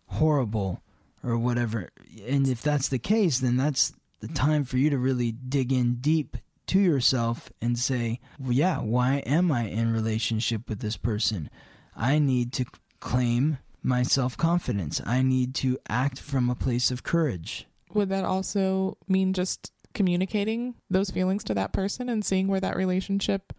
horrible 0.08 0.82
or 1.24 1.38
whatever. 1.38 1.90
And 2.28 2.48
if 2.48 2.62
that's 2.62 2.90
the 2.90 3.00
case, 3.00 3.40
then 3.40 3.58
that's 3.58 3.94
the 4.20 4.28
time 4.28 4.66
for 4.66 4.78
you 4.78 4.90
to 4.90 4.98
really 4.98 5.32
dig 5.32 5.72
in 5.72 5.96
deep 5.96 6.38
to 6.68 6.80
yourself 6.80 7.52
and 7.62 7.78
say, 7.78 8.20
well, 8.40 8.54
yeah, 8.54 8.80
why 8.80 9.18
am 9.26 9.52
I 9.52 9.64
in 9.64 9.94
relationship 9.94 10.70
with 10.70 10.80
this 10.80 10.98
person? 10.98 11.50
I 11.96 12.20
need 12.20 12.54
to 12.54 12.66
claim 13.00 13.58
my 13.84 14.04
self 14.04 14.38
confidence. 14.38 15.02
I 15.06 15.22
need 15.22 15.56
to 15.56 15.78
act 15.90 16.20
from 16.20 16.50
a 16.50 16.56
place 16.56 16.92
of 16.92 17.04
courage. 17.04 17.68
Would 17.94 18.10
that 18.10 18.24
also 18.24 18.98
mean 19.08 19.34
just 19.34 19.72
communicating 19.94 20.76
those 20.90 21.12
feelings 21.12 21.44
to 21.46 21.54
that 21.54 21.74
person 21.74 22.10
and 22.10 22.26
seeing 22.26 22.48
where 22.48 22.60
that 22.60 22.76
relationship 22.76 23.54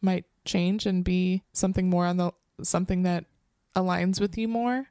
might 0.00 0.24
change 0.44 0.86
and 0.86 1.04
be 1.04 1.42
something 1.52 1.88
more 1.88 2.06
on 2.06 2.16
the 2.16 2.32
something 2.62 3.02
that 3.02 3.24
aligns 3.74 4.20
with 4.20 4.36
you 4.36 4.48
more? 4.48 4.88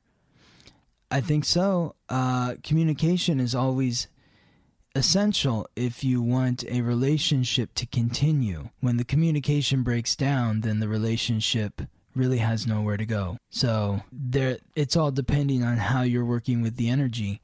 I 1.09 1.21
think 1.21 1.45
so. 1.45 1.95
Uh, 2.07 2.55
communication 2.63 3.39
is 3.39 3.53
always 3.53 4.07
essential 4.95 5.67
if 5.75 6.03
you 6.03 6.21
want 6.21 6.63
a 6.67 6.81
relationship 6.81 7.73
to 7.75 7.85
continue. 7.85 8.69
When 8.79 8.97
the 8.97 9.03
communication 9.03 9.83
breaks 9.83 10.15
down, 10.15 10.61
then 10.61 10.79
the 10.79 10.87
relationship 10.87 11.81
really 12.15 12.39
has 12.39 12.67
nowhere 12.67 12.97
to 12.97 13.05
go. 13.05 13.37
So 13.49 14.01
there 14.11 14.57
it's 14.75 14.95
all 14.95 15.11
depending 15.11 15.63
on 15.63 15.77
how 15.77 16.01
you're 16.01 16.25
working 16.25 16.61
with 16.61 16.75
the 16.75 16.89
energy. 16.89 17.41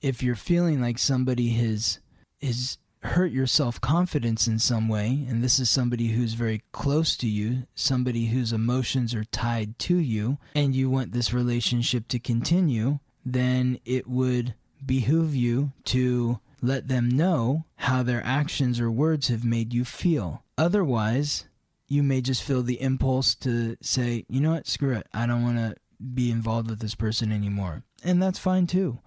If 0.00 0.22
you're 0.22 0.36
feeling 0.36 0.80
like 0.80 0.98
somebody 0.98 1.50
has 1.50 1.98
is 2.40 2.78
hurt 3.02 3.30
your 3.30 3.46
self-confidence 3.46 4.48
in 4.48 4.58
some 4.58 4.88
way 4.88 5.24
and 5.28 5.42
this 5.42 5.60
is 5.60 5.70
somebody 5.70 6.08
who's 6.08 6.34
very 6.34 6.62
close 6.72 7.16
to 7.16 7.28
you, 7.28 7.64
somebody 7.74 8.26
whose 8.26 8.52
emotions 8.52 9.14
are 9.14 9.24
tied 9.24 9.78
to 9.78 9.96
you 9.96 10.38
and 10.54 10.74
you 10.74 10.90
want 10.90 11.12
this 11.12 11.32
relationship 11.32 12.08
to 12.08 12.18
continue, 12.18 12.98
then 13.24 13.78
it 13.84 14.08
would 14.08 14.54
behoove 14.84 15.34
you 15.34 15.72
to 15.84 16.40
let 16.60 16.88
them 16.88 17.08
know 17.08 17.64
how 17.76 18.02
their 18.02 18.22
actions 18.24 18.80
or 18.80 18.90
words 18.90 19.28
have 19.28 19.44
made 19.44 19.72
you 19.72 19.84
feel. 19.84 20.42
Otherwise, 20.56 21.46
you 21.86 22.02
may 22.02 22.20
just 22.20 22.42
feel 22.42 22.62
the 22.62 22.80
impulse 22.80 23.34
to 23.36 23.76
say, 23.80 24.24
you 24.28 24.40
know 24.40 24.52
what, 24.52 24.66
screw 24.66 24.94
it. 24.94 25.06
I 25.14 25.26
don't 25.26 25.42
want 25.42 25.56
to 25.58 25.76
be 26.14 26.30
involved 26.30 26.68
with 26.68 26.80
this 26.80 26.94
person 26.94 27.32
anymore. 27.32 27.84
And 28.04 28.22
that's 28.22 28.38
fine 28.38 28.66
too. 28.66 28.98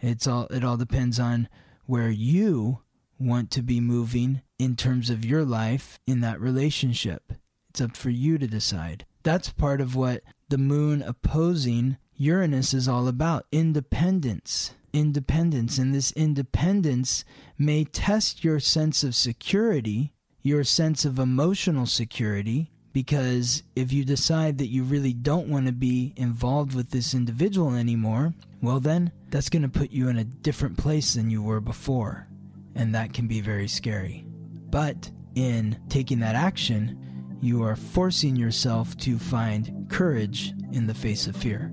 It's 0.00 0.26
all 0.26 0.46
it 0.50 0.62
all 0.62 0.76
depends 0.76 1.18
on 1.18 1.48
where 1.86 2.10
you 2.10 2.80
want 3.18 3.50
to 3.52 3.62
be 3.62 3.80
moving 3.80 4.42
in 4.58 4.76
terms 4.76 5.10
of 5.10 5.24
your 5.24 5.44
life 5.44 5.98
in 6.06 6.20
that 6.20 6.40
relationship. 6.40 7.32
It's 7.70 7.80
up 7.80 7.96
for 7.96 8.10
you 8.10 8.38
to 8.38 8.46
decide. 8.46 9.06
That's 9.22 9.50
part 9.50 9.80
of 9.80 9.96
what 9.96 10.22
the 10.48 10.58
moon 10.58 11.02
opposing 11.02 11.96
Uranus 12.16 12.72
is 12.72 12.88
all 12.88 13.08
about 13.08 13.46
independence. 13.50 14.74
Independence. 14.92 15.78
And 15.78 15.94
this 15.94 16.12
independence 16.12 17.24
may 17.58 17.84
test 17.84 18.44
your 18.44 18.60
sense 18.60 19.02
of 19.02 19.14
security 19.14 20.12
your 20.46 20.62
sense 20.62 21.04
of 21.04 21.18
emotional 21.18 21.86
security 21.86 22.70
because 22.96 23.62
if 23.74 23.92
you 23.92 24.06
decide 24.06 24.56
that 24.56 24.68
you 24.68 24.82
really 24.82 25.12
don't 25.12 25.48
want 25.48 25.66
to 25.66 25.72
be 25.72 26.14
involved 26.16 26.74
with 26.74 26.92
this 26.92 27.12
individual 27.12 27.74
anymore, 27.74 28.32
well, 28.62 28.80
then 28.80 29.12
that's 29.28 29.50
going 29.50 29.60
to 29.60 29.68
put 29.68 29.90
you 29.90 30.08
in 30.08 30.16
a 30.16 30.24
different 30.24 30.78
place 30.78 31.12
than 31.12 31.28
you 31.28 31.42
were 31.42 31.60
before. 31.60 32.26
And 32.74 32.94
that 32.94 33.12
can 33.12 33.26
be 33.26 33.42
very 33.42 33.68
scary. 33.68 34.24
But 34.70 35.10
in 35.34 35.78
taking 35.90 36.20
that 36.20 36.36
action, 36.36 37.36
you 37.42 37.62
are 37.64 37.76
forcing 37.76 38.34
yourself 38.34 38.96
to 39.00 39.18
find 39.18 39.86
courage 39.90 40.54
in 40.72 40.86
the 40.86 40.94
face 40.94 41.26
of 41.26 41.36
fear. 41.36 41.70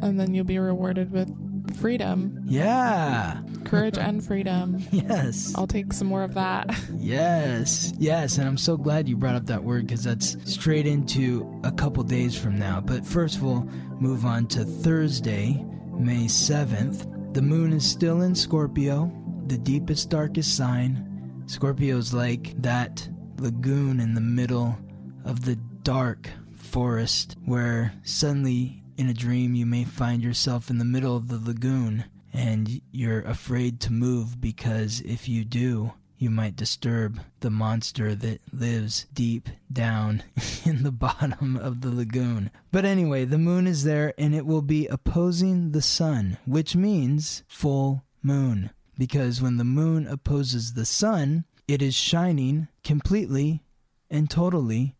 And 0.00 0.18
then 0.18 0.32
you'll 0.32 0.46
be 0.46 0.58
rewarded 0.58 1.10
with 1.10 1.28
freedom. 1.76 2.40
Yeah. 2.46 3.40
Courage 3.64 3.98
and 3.98 4.24
freedom. 4.24 4.82
Yes. 4.90 5.54
I'll 5.56 5.66
take 5.66 5.92
some 5.92 6.06
more 6.08 6.22
of 6.22 6.34
that. 6.34 6.74
Yes. 6.96 7.92
Yes. 7.98 8.38
And 8.38 8.48
I'm 8.48 8.56
so 8.56 8.76
glad 8.78 9.08
you 9.08 9.16
brought 9.16 9.34
up 9.34 9.46
that 9.46 9.62
word 9.62 9.86
because 9.86 10.04
that's 10.04 10.36
straight 10.50 10.86
into 10.86 11.60
a 11.62 11.70
couple 11.70 12.02
days 12.02 12.34
from 12.38 12.58
now. 12.58 12.80
But 12.80 13.04
first, 13.04 13.42
we'll 13.42 13.68
move 14.00 14.24
on 14.24 14.46
to 14.48 14.64
Thursday, 14.64 15.62
May 15.92 16.24
7th. 16.24 17.34
The 17.34 17.42
moon 17.42 17.74
is 17.74 17.84
still 17.88 18.22
in 18.22 18.34
Scorpio, 18.34 19.12
the 19.48 19.58
deepest, 19.58 20.08
darkest 20.08 20.56
sign. 20.56 21.42
Scorpio's 21.46 22.14
like 22.14 22.54
that 22.62 23.06
lagoon 23.38 24.00
in 24.00 24.14
the 24.14 24.20
middle 24.22 24.78
of 25.26 25.44
the 25.44 25.56
dark 25.82 26.30
forest 26.54 27.36
where 27.44 27.92
suddenly 28.02 28.82
in 28.96 29.08
a 29.08 29.14
dream, 29.14 29.54
you 29.54 29.66
may 29.66 29.84
find 29.84 30.22
yourself 30.22 30.70
in 30.70 30.78
the 30.78 30.84
middle 30.84 31.16
of 31.16 31.28
the 31.28 31.38
lagoon 31.38 32.04
and 32.32 32.80
you're 32.90 33.22
afraid 33.22 33.80
to 33.80 33.92
move 33.92 34.40
because 34.40 35.00
if 35.00 35.28
you 35.28 35.44
do, 35.44 35.92
you 36.18 36.30
might 36.30 36.56
disturb 36.56 37.20
the 37.40 37.50
monster 37.50 38.14
that 38.14 38.40
lives 38.52 39.06
deep 39.12 39.48
down 39.72 40.22
in 40.64 40.82
the 40.82 40.92
bottom 40.92 41.56
of 41.56 41.80
the 41.80 41.90
lagoon. 41.90 42.50
But 42.72 42.84
anyway, 42.84 43.24
the 43.24 43.38
moon 43.38 43.66
is 43.66 43.84
there 43.84 44.14
and 44.16 44.34
it 44.34 44.46
will 44.46 44.62
be 44.62 44.86
opposing 44.86 45.72
the 45.72 45.82
sun, 45.82 46.38
which 46.46 46.74
means 46.74 47.42
full 47.46 48.04
moon. 48.22 48.70
Because 48.96 49.42
when 49.42 49.56
the 49.56 49.64
moon 49.64 50.06
opposes 50.06 50.74
the 50.74 50.86
sun, 50.86 51.44
it 51.66 51.82
is 51.82 51.94
shining 51.94 52.68
completely 52.84 53.62
and 54.10 54.30
totally 54.30 54.94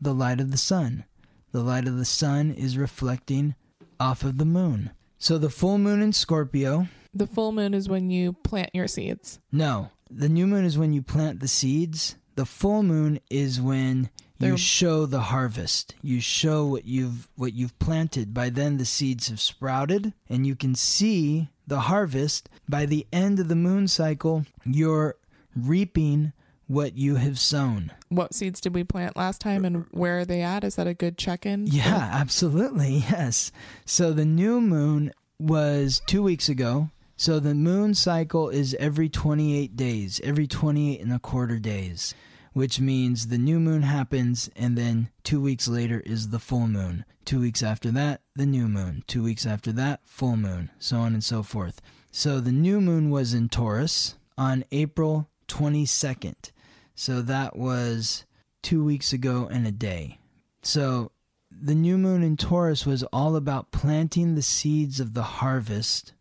the 0.00 0.14
light 0.14 0.40
of 0.40 0.50
the 0.50 0.56
sun. 0.56 1.04
The 1.52 1.62
light 1.62 1.86
of 1.88 1.96
the 1.96 2.04
sun 2.04 2.52
is 2.52 2.76
reflecting 2.78 3.54
off 3.98 4.22
of 4.22 4.38
the 4.38 4.44
moon. 4.44 4.90
So 5.18 5.38
the 5.38 5.50
full 5.50 5.78
moon 5.78 6.00
in 6.02 6.12
Scorpio. 6.12 6.88
The 7.14 7.26
full 7.26 7.52
moon 7.52 7.74
is 7.74 7.88
when 7.88 8.10
you 8.10 8.34
plant 8.34 8.70
your 8.74 8.86
seeds. 8.86 9.40
No, 9.50 9.90
the 10.10 10.28
new 10.28 10.46
moon 10.46 10.64
is 10.64 10.78
when 10.78 10.92
you 10.92 11.02
plant 11.02 11.40
the 11.40 11.48
seeds. 11.48 12.16
The 12.36 12.46
full 12.46 12.82
moon 12.82 13.18
is 13.30 13.60
when 13.60 14.10
you 14.38 14.48
They're- 14.50 14.56
show 14.58 15.06
the 15.06 15.22
harvest. 15.22 15.96
You 16.02 16.20
show 16.20 16.66
what 16.66 16.84
you've 16.84 17.28
what 17.34 17.54
you've 17.54 17.76
planted. 17.80 18.32
By 18.32 18.50
then 18.50 18.76
the 18.76 18.84
seeds 18.84 19.28
have 19.28 19.40
sprouted 19.40 20.12
and 20.28 20.46
you 20.46 20.54
can 20.54 20.74
see 20.76 21.48
the 21.66 21.80
harvest. 21.80 22.48
By 22.68 22.86
the 22.86 23.06
end 23.12 23.40
of 23.40 23.48
the 23.48 23.56
moon 23.56 23.88
cycle, 23.88 24.44
you're 24.64 25.16
reaping 25.56 26.32
what 26.68 26.96
you 26.96 27.16
have 27.16 27.38
sown. 27.38 27.90
What 28.10 28.34
seeds 28.34 28.60
did 28.60 28.74
we 28.74 28.84
plant 28.84 29.16
last 29.16 29.40
time 29.40 29.64
and 29.64 29.86
where 29.90 30.20
are 30.20 30.24
they 30.24 30.42
at? 30.42 30.62
Is 30.62 30.76
that 30.76 30.86
a 30.86 30.94
good 30.94 31.18
check 31.18 31.44
in? 31.44 31.66
Yeah, 31.66 32.10
absolutely. 32.12 33.04
Yes. 33.10 33.50
So 33.84 34.12
the 34.12 34.26
new 34.26 34.60
moon 34.60 35.12
was 35.38 36.00
two 36.06 36.22
weeks 36.22 36.48
ago. 36.48 36.90
So 37.16 37.40
the 37.40 37.54
moon 37.54 37.94
cycle 37.94 38.48
is 38.50 38.76
every 38.78 39.08
28 39.08 39.76
days, 39.76 40.20
every 40.22 40.46
28 40.46 41.00
and 41.00 41.12
a 41.12 41.18
quarter 41.18 41.58
days, 41.58 42.14
which 42.52 42.78
means 42.78 43.26
the 43.26 43.38
new 43.38 43.58
moon 43.58 43.82
happens 43.82 44.50
and 44.54 44.76
then 44.76 45.08
two 45.24 45.40
weeks 45.40 45.66
later 45.66 46.00
is 46.06 46.28
the 46.28 46.38
full 46.38 46.68
moon. 46.68 47.04
Two 47.24 47.40
weeks 47.40 47.62
after 47.62 47.90
that, 47.92 48.20
the 48.36 48.46
new 48.46 48.68
moon. 48.68 49.04
Two 49.06 49.22
weeks 49.22 49.46
after 49.46 49.72
that, 49.72 50.00
full 50.04 50.36
moon, 50.36 50.70
so 50.78 50.98
on 50.98 51.14
and 51.14 51.24
so 51.24 51.42
forth. 51.42 51.80
So 52.10 52.40
the 52.40 52.52
new 52.52 52.80
moon 52.80 53.10
was 53.10 53.34
in 53.34 53.48
Taurus 53.48 54.16
on 54.36 54.64
April 54.70 55.28
22nd. 55.48 56.52
So 56.98 57.22
that 57.22 57.54
was 57.54 58.24
two 58.60 58.82
weeks 58.82 59.12
ago 59.12 59.48
and 59.48 59.64
a 59.64 59.70
day. 59.70 60.18
So 60.62 61.12
the 61.48 61.76
new 61.76 61.96
moon 61.96 62.24
in 62.24 62.36
Taurus 62.36 62.84
was 62.84 63.04
all 63.12 63.36
about 63.36 63.70
planting 63.70 64.34
the 64.34 64.42
seeds 64.42 64.98
of 64.98 65.14
the 65.14 65.22
harvest 65.22 66.12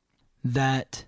that 0.43 1.05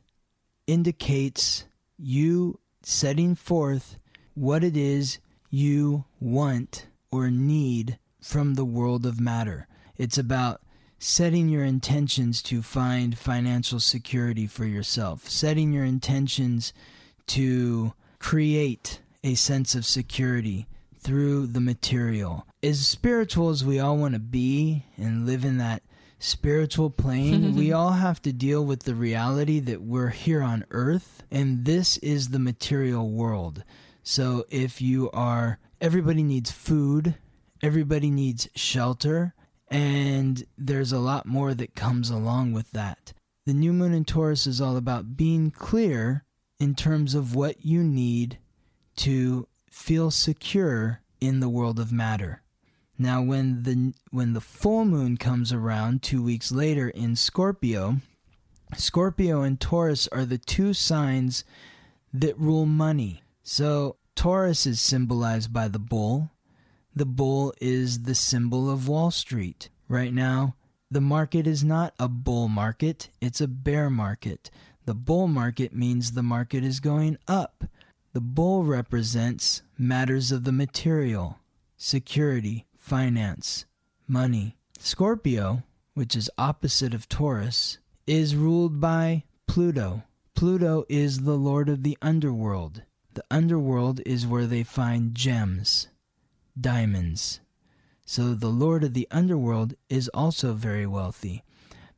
indicates 0.66 1.66
you 2.00 2.60
setting 2.82 3.36
forth 3.36 4.00
what 4.34 4.64
it 4.64 4.76
is 4.76 5.20
you 5.52 6.06
want 6.20 6.88
or 7.12 7.30
need 7.30 8.00
from 8.20 8.56
the 8.56 8.66
world 8.66 9.06
of 9.06 9.20
matter. 9.20 9.68
It's 9.98 10.18
about 10.18 10.62
setting 10.98 11.48
your 11.48 11.64
intentions 11.64 12.42
to 12.42 12.64
find 12.64 13.16
financial 13.16 13.80
security 13.80 14.48
for 14.48 14.66
yourself, 14.66 15.30
setting 15.30 15.72
your 15.72 15.86
intentions 15.86 16.74
to 17.28 17.94
create 18.18 19.02
a 19.24 19.36
sense 19.36 19.76
of 19.76 19.86
security 19.86 20.68
through 21.00 21.48
the 21.48 21.62
material. 21.62 22.46
As 22.62 22.86
spiritual 22.86 23.50
as 23.50 23.64
we 23.64 23.80
all 23.80 23.98
want 23.98 24.14
to 24.14 24.20
be 24.20 24.86
and 24.98 25.26
live 25.26 25.46
in 25.46 25.58
that 25.58 25.84
spiritual 26.20 26.90
plane, 26.90 27.56
we 27.56 27.72
all 27.74 27.92
have 27.92 28.22
to 28.24 28.34
deal 28.34 28.66
with 28.66 28.84
the 28.84 28.96
reality 28.96 29.60
that 29.62 29.82
we're 29.82 30.10
here 30.10 30.42
on 30.42 30.66
earth 30.72 31.24
and 31.32 31.66
this 31.66 31.98
is 31.98 32.30
the 32.30 32.40
material 32.40 33.10
world. 33.10 33.64
So 34.04 34.46
if 34.50 34.82
you 34.82 35.10
are, 35.12 35.60
everybody 35.80 36.24
needs 36.24 36.52
food, 36.52 37.16
everybody 37.62 38.10
needs 38.10 38.48
shelter, 38.56 39.36
and 39.70 40.44
there's 40.58 40.92
a 40.92 41.00
lot 41.00 41.26
more 41.26 41.54
that 41.54 41.76
comes 41.76 42.10
along 42.10 42.54
with 42.54 42.72
that. 42.72 43.14
The 43.46 43.54
new 43.54 43.74
moon 43.74 43.94
in 43.94 44.06
Taurus 44.06 44.48
is 44.48 44.60
all 44.60 44.78
about 44.78 45.16
being 45.16 45.52
clear 45.52 46.26
in 46.60 46.76
terms 46.76 47.14
of 47.16 47.36
what 47.36 47.66
you 47.66 47.84
need 47.84 48.40
to 49.00 49.48
feel 49.70 50.12
secure 50.12 51.02
in 51.22 51.40
the 51.40 51.50
world 51.50 51.80
of 51.80 51.92
matter. 51.92 52.42
Now 52.98 53.22
when 53.22 53.64
the 53.64 53.94
when 54.12 54.34
the 54.34 54.42
full 54.42 54.84
moon 54.84 55.16
comes 55.16 55.54
around 55.54 56.04
2 56.04 56.22
weeks 56.22 56.52
later 56.52 56.90
in 56.90 57.16
Scorpio, 57.16 57.98
Scorpio 58.76 59.42
and 59.42 59.58
Taurus 59.60 60.10
are 60.10 60.26
the 60.26 60.38
two 60.38 60.74
signs 60.74 61.46
that 62.14 62.38
rule 62.38 62.66
money. 62.66 63.24
So 63.42 63.96
Taurus 64.16 64.66
is 64.66 64.82
symbolized 64.82 65.54
by 65.54 65.70
the 65.70 65.80
bull. 65.80 66.32
The 66.94 67.06
bull 67.06 67.54
is 67.62 68.04
the 68.04 68.16
symbol 68.16 68.70
of 68.70 68.90
Wall 68.90 69.12
Street. 69.12 69.70
Right 69.88 70.14
now, 70.14 70.56
the 70.92 71.02
market 71.02 71.48
is 71.48 71.64
not 71.64 71.94
a 71.98 72.10
bull 72.10 72.50
market, 72.50 73.10
it's 73.22 73.40
a 73.40 73.48
bear 73.48 73.90
market. 73.90 74.52
The 74.86 74.94
bull 74.94 75.28
market 75.28 75.74
means 75.74 76.12
the 76.12 76.24
market 76.24 76.66
is 76.66 76.80
going 76.80 77.18
up. 77.28 77.64
The 78.12 78.22
bull 78.22 78.64
represents 78.64 79.62
matters 79.78 80.32
of 80.32 80.44
the 80.44 80.52
material, 80.52 81.38
security, 81.78 82.66
finance, 82.76 83.66
money. 84.08 84.58
Scorpio, 84.80 85.62
which 85.94 86.16
is 86.16 86.32
opposite 86.36 86.96
of 86.96 87.08
Taurus, 87.08 87.78
is 88.08 88.36
ruled 88.36 88.82
by 88.82 89.26
Pluto. 89.46 90.04
Pluto 90.34 90.86
is 90.90 91.20
the 91.20 91.38
lord 91.38 91.70
of 91.70 91.84
the 91.84 92.00
underworld. 92.02 92.82
The 93.14 93.24
underworld 93.30 94.02
is 94.08 94.26
where 94.26 94.48
they 94.48 94.64
find 94.64 95.14
gems, 95.14 95.90
diamonds. 96.60 97.42
So 98.06 98.34
the 98.34 98.50
lord 98.50 98.84
of 98.84 98.96
the 98.96 99.08
underworld 99.12 99.76
is 99.88 100.08
also 100.16 100.54
very 100.54 100.88
wealthy. 100.88 101.44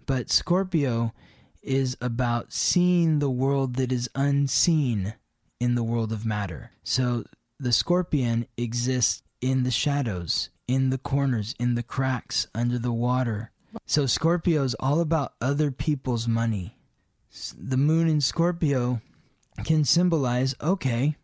But 0.06 0.30
Scorpio 0.30 1.14
is 1.62 1.96
about 2.02 2.52
seeing 2.52 3.20
the 3.20 3.30
world 3.30 3.76
that 3.76 3.94
is 3.94 4.10
unseen 4.14 5.14
in 5.62 5.76
the 5.76 5.84
world 5.84 6.12
of 6.12 6.26
matter. 6.26 6.72
So 6.84 7.24
the 7.60 7.72
scorpion 7.72 8.48
exists 8.58 9.22
in 9.42 9.62
the 9.62 9.72
shadows, 9.72 10.50
in 10.68 10.90
the 10.90 10.98
corners, 10.98 11.54
in 11.60 11.76
the 11.76 11.84
cracks, 11.84 12.48
under 12.56 12.80
the 12.80 12.92
water. 12.92 13.52
So 13.86 14.06
Scorpio 14.06 14.64
is 14.64 14.76
all 14.80 15.00
about 15.00 15.34
other 15.40 15.72
people's 15.72 16.28
money. 16.28 16.76
The 17.58 17.78
moon 17.78 18.10
in 18.10 18.20
Scorpio 18.20 19.02
can 19.64 19.86
symbolize 19.86 20.56
okay, 20.62 21.16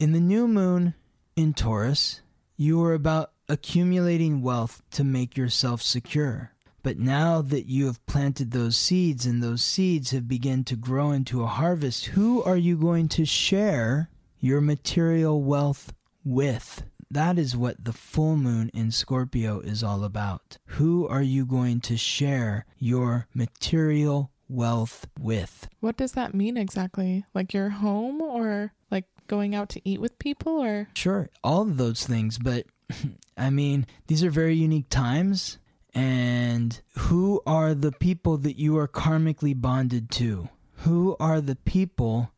in 0.00 0.12
the 0.12 0.20
new 0.20 0.48
moon 0.48 0.94
in 1.36 1.52
Taurus, 1.52 2.22
you 2.56 2.82
are 2.82 2.94
about 2.94 3.32
accumulating 3.48 4.42
wealth 4.42 4.82
to 4.92 5.04
make 5.04 5.36
yourself 5.36 5.82
secure. 5.82 6.51
But 6.82 6.98
now 6.98 7.42
that 7.42 7.66
you 7.66 7.86
have 7.86 8.04
planted 8.06 8.50
those 8.50 8.76
seeds 8.76 9.24
and 9.24 9.42
those 9.42 9.62
seeds 9.62 10.10
have 10.10 10.26
begun 10.26 10.64
to 10.64 10.76
grow 10.76 11.12
into 11.12 11.42
a 11.42 11.46
harvest, 11.46 12.06
who 12.06 12.42
are 12.42 12.56
you 12.56 12.76
going 12.76 13.08
to 13.10 13.24
share 13.24 14.10
your 14.40 14.60
material 14.60 15.42
wealth 15.42 15.92
with? 16.24 16.82
That 17.10 17.38
is 17.38 17.56
what 17.56 17.84
the 17.84 17.92
full 17.92 18.36
moon 18.36 18.70
in 18.72 18.90
Scorpio 18.90 19.60
is 19.60 19.84
all 19.84 20.02
about. 20.02 20.56
Who 20.66 21.06
are 21.06 21.22
you 21.22 21.44
going 21.44 21.80
to 21.82 21.96
share 21.96 22.66
your 22.78 23.28
material 23.34 24.30
wealth 24.48 25.06
with? 25.20 25.68
What 25.80 25.96
does 25.96 26.12
that 26.12 26.34
mean 26.34 26.56
exactly? 26.56 27.24
Like 27.34 27.52
your 27.52 27.68
home 27.68 28.20
or 28.20 28.72
like 28.90 29.04
going 29.26 29.54
out 29.54 29.68
to 29.70 29.88
eat 29.88 30.00
with 30.00 30.18
people 30.18 30.58
or 30.58 30.88
Sure, 30.94 31.28
all 31.44 31.62
of 31.62 31.76
those 31.76 32.06
things, 32.06 32.38
but 32.38 32.66
I 33.36 33.50
mean, 33.50 33.86
these 34.06 34.24
are 34.24 34.30
very 34.30 34.54
unique 34.54 34.88
times. 34.88 35.58
And 35.94 36.80
who 36.96 37.42
are 37.46 37.74
the 37.74 37.92
people 37.92 38.38
that 38.38 38.58
you 38.58 38.76
are 38.78 38.88
karmically 38.88 39.58
bonded 39.60 40.10
to? 40.12 40.48
Who 40.78 41.16
are 41.20 41.40
the 41.40 41.56
people 41.56 42.32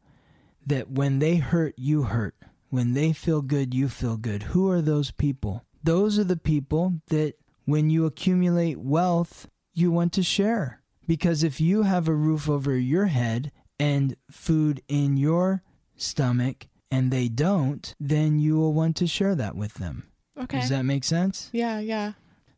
that 0.66 0.90
when 0.90 1.18
they 1.18 1.36
hurt, 1.36 1.74
you 1.76 2.04
hurt? 2.04 2.34
When 2.70 2.94
they 2.94 3.12
feel 3.12 3.42
good, 3.42 3.72
you 3.72 3.88
feel 3.88 4.16
good. 4.16 4.44
Who 4.44 4.68
are 4.68 4.82
those 4.82 5.12
people? 5.12 5.64
Those 5.82 6.18
are 6.18 6.24
the 6.24 6.36
people 6.36 7.00
that 7.08 7.34
when 7.66 7.90
you 7.90 8.04
accumulate 8.06 8.80
wealth, 8.80 9.48
you 9.72 9.92
want 9.92 10.12
to 10.14 10.22
share. 10.22 10.82
Because 11.06 11.44
if 11.44 11.60
you 11.60 11.82
have 11.82 12.08
a 12.08 12.14
roof 12.14 12.48
over 12.48 12.76
your 12.76 13.06
head 13.06 13.52
and 13.78 14.16
food 14.30 14.82
in 14.88 15.16
your 15.16 15.62
stomach 15.96 16.66
and 16.90 17.10
they 17.10 17.28
don't, 17.28 17.94
then 18.00 18.38
you 18.38 18.56
will 18.56 18.72
want 18.72 18.96
to 18.96 19.06
share 19.06 19.34
that 19.34 19.54
with 19.54 19.74
them. 19.74 20.08
Okay. 20.36 20.60
Does 20.60 20.70
that 20.70 20.84
make 20.84 21.04
sense? 21.04 21.50
yeah, 21.52 21.78
yeah. 21.78 22.12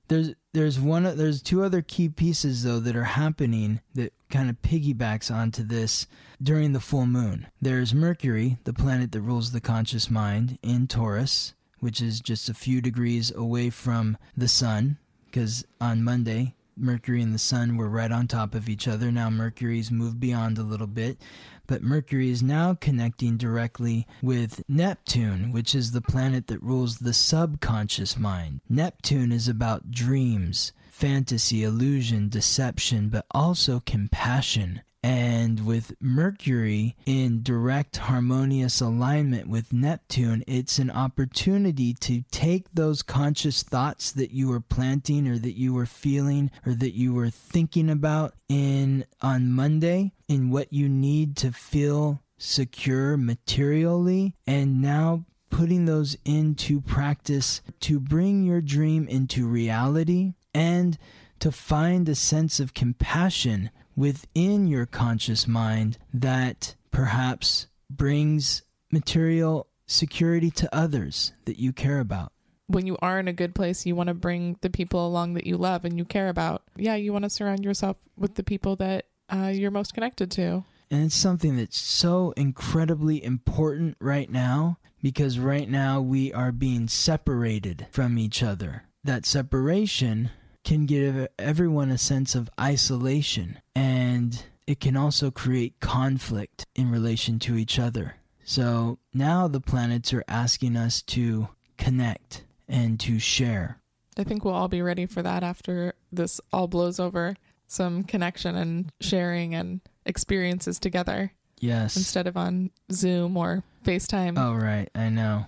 There's 0.09 0.35
there's 0.53 0.79
one 0.79 1.03
there's 1.03 1.43
two 1.43 1.63
other 1.63 1.83
key 1.83 2.09
pieces 2.09 2.63
though 2.63 2.81
that 2.81 2.97
are 2.97 3.05
happening 3.05 3.81
that 3.95 4.13
kind 4.31 4.49
of 4.49 4.63
piggybacks 4.63 5.35
onto 5.35 5.63
this 5.63 6.07
during 6.43 6.73
the 6.73 6.81
full 6.81 7.07
moon. 7.07 7.47
There's 7.61 7.95
Mercury, 7.95 8.59
the 8.65 8.73
planet 8.73 9.13
that 9.13 9.21
rules 9.21 9.53
the 9.53 9.61
conscious 9.61 10.11
mind 10.11 10.59
in 10.63 10.87
Taurus, 10.87 11.55
which 11.81 12.01
is 12.01 12.21
just 12.21 12.49
a 12.49 12.55
few 12.55 12.81
degrees 12.81 13.33
away 13.35 13.71
from 13.71 14.17
the 14.37 14.49
sun 14.49 14.99
because 15.27 15.65
on 15.81 16.03
Monday 16.03 16.55
Mercury 16.77 17.23
and 17.23 17.35
the 17.35 17.39
sun 17.39 17.77
were 17.77 17.89
right 17.89 18.13
on 18.13 18.29
top 18.29 18.55
of 18.55 18.69
each 18.69 18.87
other. 18.87 19.11
Now 19.11 19.31
Mercury's 19.31 19.91
moved 19.91 20.21
beyond 20.21 20.59
a 20.59 20.63
little 20.63 20.87
bit, 20.87 21.19
but 21.67 21.83
Mercury 21.83 22.31
is 22.31 22.43
now 22.43 22.75
connecting 22.75 23.37
directly 23.37 24.07
with 24.23 24.63
Neptune, 24.69 25.53
which 25.53 25.75
is 25.75 25.93
the 25.93 26.01
planet 26.01 26.47
that 26.47 26.63
rules 26.63 26.99
the 26.99 27.13
subconscious 27.13 28.17
mind. 28.17 28.61
Neptune 28.69 29.33
is 29.33 29.49
about 29.49 29.91
dreams, 29.91 30.73
fantasy, 30.91 31.63
illusion, 31.63 32.29
deception, 32.29 33.09
but 33.09 33.27
also 33.31 33.81
compassion. 33.85 34.83
And 35.07 35.65
with 35.65 35.95
Mercury 36.01 36.97
in 37.07 37.45
direct 37.45 37.97
harmonious 37.97 38.81
alignment 38.81 39.49
with 39.49 39.73
Neptune, 39.73 40.43
it's 40.49 40.81
an 40.81 40.91
opportunity 40.91 41.95
to 41.95 42.25
take 42.33 42.67
those 42.75 43.03
conscious 43.03 43.63
thoughts 43.63 44.11
that 44.11 44.33
you 44.33 44.49
were 44.49 44.59
planting 44.59 45.29
or 45.29 45.39
that 45.39 45.57
you 45.57 45.73
were 45.73 45.87
feeling 45.87 46.51
or 46.67 46.75
that 46.75 46.97
you 46.97 47.15
were 47.15 47.31
thinking 47.31 47.89
about 47.89 48.35
in 48.49 49.05
on 49.23 49.53
Monday 49.53 50.11
in 50.27 50.51
what 50.51 50.73
you 50.73 50.89
need 50.89 51.37
to 51.37 51.53
feel 51.53 52.21
secure 52.37 53.17
materially 53.17 54.35
and 54.45 54.83
now 54.83 55.25
putting 55.51 55.85
those 55.85 56.17
into 56.25 56.81
practice 56.81 57.63
to 57.79 58.01
bring 58.01 58.43
your 58.43 58.61
dream 58.61 59.07
into 59.07 59.47
reality 59.47 60.33
and 60.53 60.99
to 61.39 61.53
find 61.53 62.09
a 62.09 62.17
sense 62.17 62.59
of 62.59 62.75
compassion 62.75 63.71
within 63.97 64.67
your 64.67 64.87
conscious 64.87 65.49
mind 65.49 65.99
that 66.13 66.75
perhaps 66.91 67.67
brings 67.91 68.63
material 68.93 69.67
security 69.87 70.51
to 70.51 70.75
others 70.75 71.33
that 71.45 71.59
you 71.59 71.73
care 71.73 72.01
about. 72.01 72.33
When 72.69 72.87
you 72.87 72.97
are 73.01 73.19
in 73.21 73.29
a 73.29 73.33
good 73.33 73.55
place, 73.55 73.87
you 73.87 73.95
want 73.95 74.09
to 74.09 74.15
bring 74.15 74.59
the 74.61 74.71
people 74.71 75.07
along 75.07 75.35
that 75.35 75.47
you 75.47 75.57
love 75.57 75.85
and 75.85 75.97
you 75.97 76.05
care 76.05 76.29
about. 76.29 76.63
Yeah, 76.77 76.97
you 76.97 77.13
want 77.13 77.25
to 77.25 77.31
surround 77.31 77.65
yourself 77.65 77.97
with 78.17 78.35
the 78.35 78.43
people 78.43 78.77
that 78.77 79.07
uh, 79.29 79.53
you're 79.55 79.71
most 79.71 79.95
connected 79.95 80.31
to. 80.33 80.65
And 80.91 81.05
it's 81.05 81.17
something 81.17 81.57
that's 81.57 81.79
so 81.79 82.33
incredibly 82.37 83.23
important 83.23 83.97
right 84.01 84.31
now 84.31 84.79
because 85.03 85.39
right 85.39 85.69
now 85.69 86.01
we 86.01 86.33
are 86.33 86.53
being 86.53 86.89
separated 86.89 87.87
from 87.91 88.19
each 88.19 88.43
other. 88.43 88.85
That 89.05 89.27
separation 89.27 90.31
can 90.67 90.85
give 90.85 91.29
everyone 91.39 91.91
a 91.93 91.97
sense 91.99 92.35
of 92.35 92.51
isolation 92.61 93.61
and 93.75 94.43
it 94.67 94.81
can 94.81 94.97
also 94.97 95.31
create 95.31 95.79
conflict 95.79 96.67
in 96.75 96.91
relation 96.91 97.39
to 97.39 97.57
each 97.57 97.79
other. 97.79 98.17
So 98.45 98.99
now 99.15 99.47
the 99.47 99.61
planets 99.61 100.13
are 100.13 100.25
asking 100.27 100.77
us 100.77 101.03
to 101.03 101.49
connect 101.79 102.43
and 102.69 102.99
to 103.01 103.21
share. 103.21 103.79
I 104.19 104.25
think 104.25 104.45
we'll 104.45 104.55
all 104.55 104.67
be 104.67 104.83
ready 104.83 105.07
for 105.07 105.23
that 105.23 105.45
after 105.45 105.95
this 106.11 106.41
all 106.53 106.67
blows 106.67 106.99
over. 106.99 107.37
Some 107.69 108.03
connection 108.03 108.57
and 108.57 108.91
sharing 109.01 109.55
and 109.55 109.81
experiences 110.05 110.81
together 110.81 111.33
Yes. 111.61 111.97
instead 111.97 112.27
of 112.27 112.37
on 112.37 112.71
Zoom 112.91 113.37
or 113.37 113.63
FaceTime. 113.85 114.37
Oh, 114.37 114.55
right. 114.55 114.89
I 114.97 115.11
know. 115.11 115.45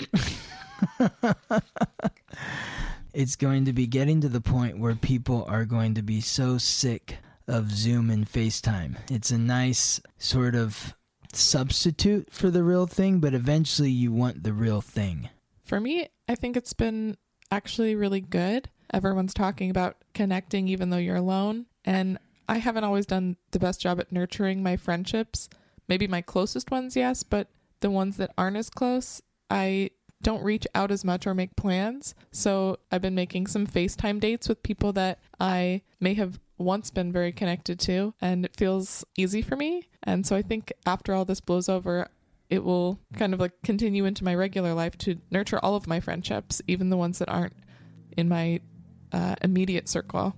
it's 3.12 3.36
going 3.36 3.64
to 3.64 3.72
be 3.72 3.86
getting 3.86 4.20
to 4.20 4.28
the 4.28 4.40
point 4.40 4.78
where 4.78 4.94
people 4.94 5.44
are 5.48 5.64
going 5.64 5.94
to 5.94 6.02
be 6.02 6.20
so 6.20 6.58
sick 6.58 7.18
of 7.46 7.70
Zoom 7.70 8.10
and 8.10 8.30
FaceTime. 8.30 8.96
It's 9.10 9.30
a 9.30 9.38
nice 9.38 10.00
sort 10.18 10.54
of 10.54 10.94
substitute 11.32 12.30
for 12.30 12.50
the 12.50 12.62
real 12.62 12.86
thing, 12.86 13.20
but 13.20 13.34
eventually 13.34 13.90
you 13.90 14.12
want 14.12 14.42
the 14.42 14.52
real 14.52 14.80
thing. 14.80 15.30
For 15.64 15.80
me, 15.80 16.08
I 16.28 16.34
think 16.34 16.56
it's 16.56 16.72
been 16.72 17.16
actually 17.50 17.94
really 17.94 18.20
good. 18.20 18.68
Everyone's 18.92 19.34
talking 19.34 19.70
about 19.70 19.96
connecting 20.14 20.68
even 20.68 20.90
though 20.90 20.98
you're 20.98 21.16
alone. 21.16 21.66
And 21.84 22.18
I 22.48 22.58
haven't 22.58 22.84
always 22.84 23.06
done 23.06 23.36
the 23.50 23.58
best 23.58 23.80
job 23.80 24.00
at 24.00 24.12
nurturing 24.12 24.62
my 24.62 24.76
friendships. 24.76 25.48
Maybe 25.88 26.06
my 26.06 26.22
closest 26.22 26.70
ones, 26.70 26.96
yes, 26.96 27.22
but 27.22 27.48
the 27.80 27.90
ones 27.90 28.16
that 28.16 28.32
aren't 28.36 28.56
as 28.56 28.70
close, 28.70 29.22
I 29.50 29.90
don't 30.22 30.42
reach 30.42 30.66
out 30.74 30.90
as 30.90 31.04
much 31.04 31.26
or 31.26 31.34
make 31.34 31.56
plans. 31.56 32.14
So 32.32 32.78
I've 32.90 33.02
been 33.02 33.14
making 33.14 33.46
some 33.46 33.66
FaceTime 33.66 34.20
dates 34.20 34.48
with 34.48 34.62
people 34.62 34.92
that 34.94 35.20
I 35.38 35.82
may 36.00 36.14
have 36.14 36.40
once 36.58 36.90
been 36.90 37.12
very 37.12 37.32
connected 37.32 37.78
to, 37.80 38.14
and 38.20 38.44
it 38.44 38.56
feels 38.56 39.04
easy 39.16 39.42
for 39.42 39.56
me. 39.56 39.88
And 40.02 40.26
so 40.26 40.34
I 40.34 40.42
think 40.42 40.72
after 40.86 41.14
all 41.14 41.24
this 41.24 41.40
blows 41.40 41.68
over, 41.68 42.08
it 42.50 42.64
will 42.64 42.98
kind 43.14 43.34
of 43.34 43.40
like 43.40 43.52
continue 43.62 44.04
into 44.04 44.24
my 44.24 44.34
regular 44.34 44.74
life 44.74 44.96
to 44.98 45.20
nurture 45.30 45.60
all 45.62 45.76
of 45.76 45.86
my 45.86 46.00
friendships, 46.00 46.60
even 46.66 46.90
the 46.90 46.96
ones 46.96 47.18
that 47.18 47.28
aren't 47.28 47.56
in 48.16 48.28
my 48.28 48.60
uh, 49.12 49.36
immediate 49.42 49.88
circle. 49.88 50.34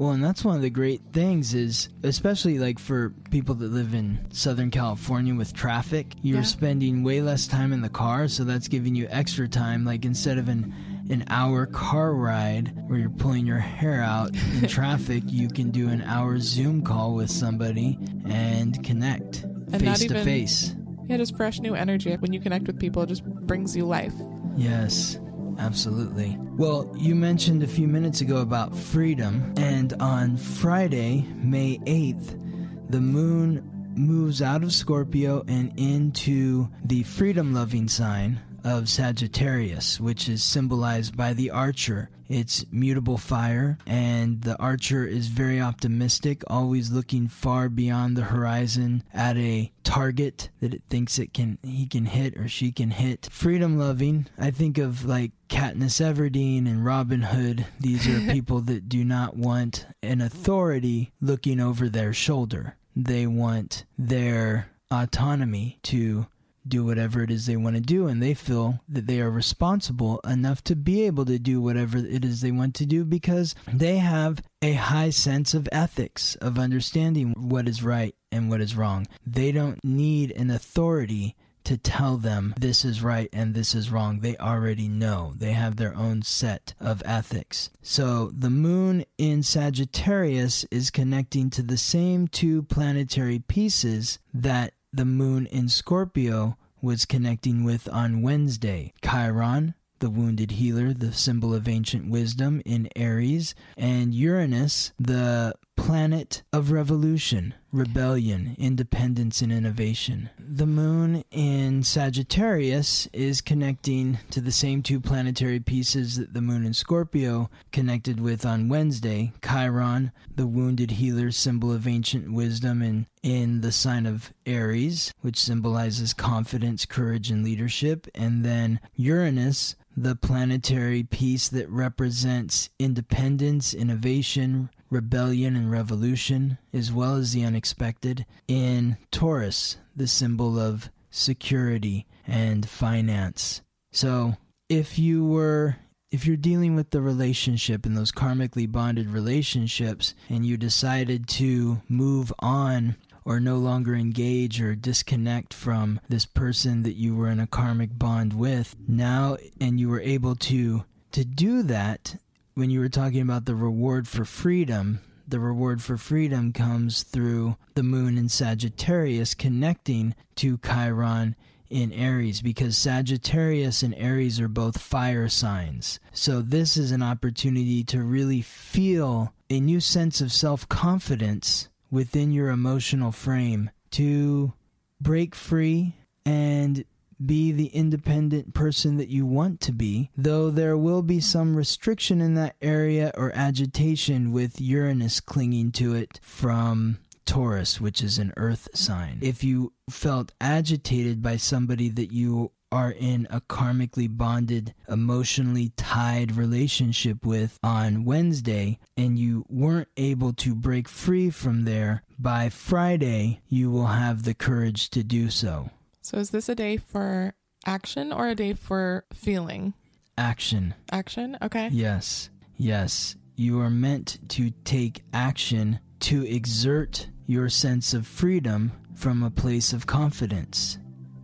Well, 0.00 0.12
and 0.12 0.24
that's 0.24 0.46
one 0.46 0.56
of 0.56 0.62
the 0.62 0.70
great 0.70 1.02
things 1.12 1.52
is, 1.52 1.90
especially 2.02 2.58
like 2.58 2.78
for 2.78 3.10
people 3.30 3.54
that 3.56 3.70
live 3.70 3.92
in 3.92 4.18
Southern 4.32 4.70
California 4.70 5.34
with 5.34 5.52
traffic, 5.52 6.14
you're 6.22 6.38
Yeah. 6.38 6.42
spending 6.44 7.02
way 7.02 7.20
less 7.20 7.46
time 7.46 7.70
in 7.74 7.82
the 7.82 7.90
car, 7.90 8.26
so 8.26 8.44
that's 8.44 8.66
giving 8.66 8.94
you 8.94 9.06
extra 9.10 9.46
time. 9.46 9.84
Like 9.84 10.06
instead 10.06 10.38
of 10.38 10.48
an 10.48 10.72
an 11.10 11.24
hour 11.28 11.66
car 11.66 12.14
ride 12.14 12.72
where 12.86 12.98
you're 12.98 13.10
pulling 13.10 13.44
your 13.44 13.58
hair 13.58 14.00
out 14.00 14.30
in 14.62 14.66
traffic, 14.68 15.22
you 15.26 15.48
can 15.48 15.70
do 15.70 15.90
an 15.90 16.00
hour 16.00 16.38
Zoom 16.38 16.80
call 16.80 17.14
with 17.14 17.30
somebody 17.30 17.98
and 18.24 18.82
connect 18.82 19.42
And 19.72 19.80
face 19.82 19.98
to 19.98 20.04
even- 20.06 20.24
face. 20.24 20.74
Yeah, 21.10 21.18
just 21.18 21.36
fresh 21.36 21.60
new 21.60 21.74
energy. 21.74 22.16
When 22.16 22.32
you 22.32 22.40
connect 22.40 22.66
with 22.68 22.78
people, 22.78 23.02
it 23.02 23.08
just 23.10 23.24
brings 23.26 23.76
you 23.76 23.84
life. 23.84 24.14
Yes, 24.56 25.18
absolutely. 25.58 26.36
Well, 26.56 26.92
you 26.96 27.14
mentioned 27.14 27.62
a 27.62 27.68
few 27.68 27.88
minutes 27.88 28.20
ago 28.20 28.38
about 28.38 28.76
freedom, 28.76 29.52
and 29.56 29.92
on 29.94 30.36
Friday, 30.36 31.26
May 31.36 31.78
8th, 31.78 32.90
the 32.90 33.00
moon 33.00 33.66
moves 33.96 34.40
out 34.42 34.62
of 34.62 34.72
Scorpio 34.72 35.44
and 35.48 35.72
into 35.76 36.68
the 36.84 37.02
freedom 37.02 37.54
loving 37.54 37.88
sign 37.88 38.40
of 38.64 38.88
Sagittarius, 38.88 40.00
which 40.00 40.28
is 40.28 40.44
symbolized 40.44 41.16
by 41.16 41.32
the 41.32 41.50
archer. 41.50 42.10
It's 42.28 42.64
mutable 42.70 43.18
fire, 43.18 43.78
and 43.86 44.42
the 44.42 44.56
archer 44.58 45.04
is 45.04 45.26
very 45.26 45.60
optimistic, 45.60 46.44
always 46.46 46.92
looking 46.92 47.26
far 47.26 47.68
beyond 47.68 48.16
the 48.16 48.22
horizon 48.22 49.02
at 49.12 49.36
a 49.36 49.72
target 49.82 50.50
that 50.60 50.72
it 50.72 50.82
thinks 50.88 51.18
it 51.18 51.34
can 51.34 51.58
he 51.64 51.86
can 51.86 52.04
hit 52.04 52.36
or 52.36 52.46
she 52.46 52.70
can 52.70 52.90
hit. 52.90 53.28
Freedom 53.32 53.76
loving, 53.76 54.26
I 54.38 54.52
think 54.52 54.78
of 54.78 55.04
like 55.04 55.32
Katniss 55.50 56.00
Everdeen 56.00 56.66
and 56.66 56.84
Robin 56.84 57.22
Hood. 57.22 57.66
These 57.80 58.08
are 58.08 58.20
people 58.32 58.60
that 58.62 58.88
do 58.88 59.04
not 59.04 59.36
want 59.36 59.84
an 60.02 60.20
authority 60.20 61.12
looking 61.20 61.60
over 61.60 61.88
their 61.88 62.12
shoulder. 62.12 62.76
They 62.94 63.26
want 63.26 63.84
their 63.98 64.70
autonomy 64.92 65.78
to 65.82 66.26
do 66.66 66.84
whatever 66.84 67.22
it 67.22 67.30
is 67.30 67.46
they 67.46 67.56
want 67.56 67.74
to 67.74 67.80
do, 67.82 68.06
and 68.06 68.22
they 68.22 68.34
feel 68.34 68.80
that 68.88 69.06
they 69.06 69.20
are 69.20 69.30
responsible 69.30 70.20
enough 70.20 70.62
to 70.64 70.76
be 70.76 71.02
able 71.02 71.24
to 71.24 71.38
do 71.38 71.60
whatever 71.60 71.98
it 71.98 72.24
is 72.24 72.40
they 72.40 72.52
want 72.52 72.74
to 72.76 72.86
do 72.86 73.04
because 73.04 73.54
they 73.72 73.96
have 73.98 74.42
a 74.62 74.74
high 74.74 75.10
sense 75.10 75.52
of 75.52 75.68
ethics, 75.72 76.36
of 76.36 76.58
understanding 76.58 77.34
what 77.36 77.66
is 77.66 77.82
right 77.82 78.14
and 78.30 78.50
what 78.50 78.60
is 78.60 78.76
wrong. 78.76 79.06
They 79.26 79.50
don't 79.50 79.82
need 79.82 80.30
an 80.32 80.50
authority 80.50 81.34
to 81.64 81.76
tell 81.76 82.16
them 82.16 82.54
this 82.58 82.84
is 82.84 83.02
right 83.02 83.28
and 83.32 83.54
this 83.54 83.74
is 83.74 83.90
wrong. 83.90 84.20
They 84.20 84.36
already 84.36 84.88
know. 84.88 85.34
They 85.36 85.52
have 85.52 85.76
their 85.76 85.96
own 85.96 86.22
set 86.22 86.74
of 86.80 87.02
ethics. 87.04 87.70
So 87.82 88.30
the 88.36 88.50
moon 88.50 89.04
in 89.18 89.42
Sagittarius 89.42 90.64
is 90.70 90.90
connecting 90.90 91.50
to 91.50 91.62
the 91.62 91.76
same 91.78 92.28
two 92.28 92.62
planetary 92.62 93.38
pieces 93.38 94.18
that 94.32 94.74
the 94.92 95.04
moon 95.04 95.46
in 95.46 95.68
Scorpio 95.68 96.56
was 96.82 97.04
connecting 97.04 97.62
with 97.64 97.88
on 97.92 98.22
Wednesday. 98.22 98.92
Chiron, 99.02 99.74
the 100.00 100.10
wounded 100.10 100.52
healer, 100.52 100.92
the 100.92 101.12
symbol 101.12 101.54
of 101.54 101.68
ancient 101.68 102.10
wisdom 102.10 102.62
in 102.64 102.88
Aries, 102.96 103.54
and 103.76 104.14
Uranus, 104.14 104.92
the 104.98 105.54
planet 105.80 106.42
of 106.52 106.70
revolution, 106.70 107.54
rebellion, 107.72 108.54
independence, 108.58 109.40
and 109.40 109.50
innovation. 109.50 110.28
The 110.38 110.66
moon 110.66 111.24
in 111.30 111.82
Sagittarius 111.84 113.08
is 113.14 113.40
connecting 113.40 114.18
to 114.30 114.42
the 114.42 114.52
same 114.52 114.82
two 114.82 115.00
planetary 115.00 115.58
pieces 115.58 116.16
that 116.16 116.34
the 116.34 116.42
moon 116.42 116.66
in 116.66 116.74
Scorpio 116.74 117.50
connected 117.72 118.20
with 118.20 118.44
on 118.44 118.68
Wednesday. 118.68 119.32
Chiron, 119.42 120.12
the 120.36 120.46
wounded 120.46 120.92
healer, 120.92 121.30
symbol 121.30 121.72
of 121.72 121.86
ancient 121.86 122.30
wisdom, 122.30 122.82
and 122.82 123.06
in 123.22 123.62
the 123.62 123.72
sign 123.72 124.04
of 124.04 124.34
Aries, 124.44 125.14
which 125.22 125.38
symbolizes 125.38 126.12
confidence, 126.12 126.84
courage, 126.84 127.30
and 127.30 127.42
leadership. 127.42 128.06
And 128.14 128.44
then 128.44 128.80
Uranus, 128.96 129.76
the 129.96 130.14
planetary 130.14 131.02
piece 131.02 131.48
that 131.48 131.68
represents 131.70 132.68
independence, 132.78 133.72
innovation, 133.72 134.68
rebellion, 134.90 135.56
and 135.56 135.70
revolution, 135.70 136.58
as 136.72 136.92
well 136.92 137.14
as 137.14 137.32
the 137.32 137.44
unexpected, 137.44 138.26
in 138.48 138.96
Taurus, 139.10 139.78
the 139.94 140.08
symbol 140.08 140.58
of 140.58 140.90
security 141.10 142.06
and 142.26 142.68
finance. 142.68 143.62
So, 143.92 144.36
if 144.68 144.98
you 144.98 145.24
were 145.24 145.76
if 146.10 146.26
you're 146.26 146.36
dealing 146.36 146.74
with 146.74 146.90
the 146.90 147.00
relationship 147.00 147.86
and 147.86 147.96
those 147.96 148.10
karmically 148.10 148.70
bonded 148.70 149.10
relationships 149.10 150.14
and 150.28 150.44
you 150.44 150.56
decided 150.56 151.28
to 151.28 151.82
move 151.88 152.32
on 152.40 152.96
or 153.24 153.38
no 153.38 153.58
longer 153.58 153.94
engage 153.94 154.60
or 154.60 154.74
disconnect 154.74 155.54
from 155.54 156.00
this 156.08 156.26
person 156.26 156.82
that 156.82 156.96
you 156.96 157.14
were 157.14 157.28
in 157.28 157.38
a 157.38 157.46
karmic 157.46 157.96
bond 157.96 158.32
with 158.32 158.74
now 158.88 159.36
and 159.60 159.78
you 159.78 159.88
were 159.88 160.00
able 160.00 160.34
to 160.34 160.84
to 161.12 161.24
do 161.24 161.62
that 161.62 162.16
when 162.54 162.70
you 162.70 162.80
were 162.80 162.88
talking 162.88 163.22
about 163.22 163.44
the 163.44 163.54
reward 163.54 164.06
for 164.06 164.24
freedom 164.24 165.00
the 165.30 165.40
reward 165.40 165.80
for 165.80 165.96
freedom 165.96 166.52
comes 166.52 167.04
through 167.04 167.56
the 167.74 167.84
moon 167.84 168.18
in 168.18 168.28
Sagittarius 168.28 169.32
connecting 169.32 170.16
to 170.34 170.58
Chiron 170.58 171.36
in 171.70 171.92
Aries 171.92 172.42
because 172.42 172.76
Sagittarius 172.76 173.84
and 173.84 173.94
Aries 173.94 174.40
are 174.40 174.48
both 174.48 174.80
fire 174.80 175.28
signs. 175.28 176.00
So, 176.12 176.42
this 176.42 176.76
is 176.76 176.90
an 176.90 177.02
opportunity 177.02 177.84
to 177.84 178.02
really 178.02 178.42
feel 178.42 179.32
a 179.48 179.60
new 179.60 179.78
sense 179.78 180.20
of 180.20 180.32
self 180.32 180.68
confidence 180.68 181.68
within 181.92 182.32
your 182.32 182.50
emotional 182.50 183.12
frame 183.12 183.70
to 183.92 184.52
break 185.00 185.36
free 185.36 185.94
and 186.26 186.84
be 187.24 187.52
the 187.52 187.66
independent 187.66 188.54
person 188.54 188.96
that 188.96 189.08
you 189.08 189.26
want 189.26 189.60
to 189.60 189.72
be, 189.72 190.10
though 190.16 190.50
there 190.50 190.76
will 190.76 191.02
be 191.02 191.20
some 191.20 191.56
restriction 191.56 192.20
in 192.20 192.34
that 192.34 192.56
area 192.60 193.12
or 193.16 193.32
agitation 193.34 194.32
with 194.32 194.60
Uranus 194.60 195.20
clinging 195.20 195.72
to 195.72 195.94
it 195.94 196.18
from 196.22 196.98
Taurus, 197.26 197.80
which 197.80 198.02
is 198.02 198.18
an 198.18 198.32
earth 198.36 198.68
sign. 198.74 199.18
If 199.20 199.44
you 199.44 199.72
felt 199.88 200.32
agitated 200.40 201.22
by 201.22 201.36
somebody 201.36 201.88
that 201.90 202.12
you 202.12 202.52
are 202.72 202.92
in 202.92 203.26
a 203.30 203.40
karmically 203.40 204.08
bonded, 204.08 204.74
emotionally 204.88 205.72
tied 205.76 206.36
relationship 206.36 207.26
with 207.26 207.58
on 207.62 208.04
Wednesday, 208.04 208.78
and 208.96 209.18
you 209.18 209.44
weren't 209.48 209.88
able 209.96 210.32
to 210.32 210.54
break 210.54 210.88
free 210.88 211.30
from 211.30 211.64
there, 211.64 212.02
by 212.18 212.48
Friday, 212.48 213.40
you 213.48 213.70
will 213.70 213.86
have 213.86 214.22
the 214.22 214.34
courage 214.34 214.90
to 214.90 215.02
do 215.02 215.30
so. 215.30 215.70
So, 216.02 216.18
is 216.18 216.30
this 216.30 216.48
a 216.48 216.54
day 216.54 216.76
for 216.78 217.34
action 217.66 218.12
or 218.12 218.28
a 218.28 218.34
day 218.34 218.54
for 218.54 219.04
feeling? 219.12 219.74
Action. 220.16 220.74
Action? 220.90 221.36
Okay. 221.42 221.68
Yes, 221.72 222.30
yes. 222.56 223.16
You 223.36 223.60
are 223.60 223.70
meant 223.70 224.18
to 224.30 224.50
take 224.64 225.02
action 225.12 225.80
to 226.00 226.26
exert 226.26 227.08
your 227.26 227.48
sense 227.48 227.94
of 227.94 228.06
freedom 228.06 228.72
from 228.94 229.22
a 229.22 229.30
place 229.30 229.72
of 229.72 229.86
confidence. 229.86 230.78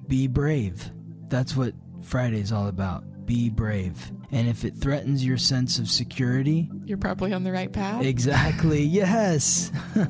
Be 0.09 0.27
brave. 0.29 0.91
That's 1.29 1.57
what 1.57 1.75
Friday's 2.03 2.53
all 2.53 2.69
about. 2.69 3.05
Be 3.27 3.51
brave. 3.51 4.13
And 4.31 4.49
if 4.49 4.65
it 4.65 4.77
threatens 4.77 5.25
your 5.25 5.37
sense 5.37 5.79
of 5.79 5.89
security, 5.89 6.71
You're 6.85 6.99
probably 6.99 7.33
on 7.33 7.43
the 7.45 7.53
right 7.53 7.73
path. 7.73 8.05
exactly, 8.05 8.83
yes. 8.83 9.71
I 9.97 10.01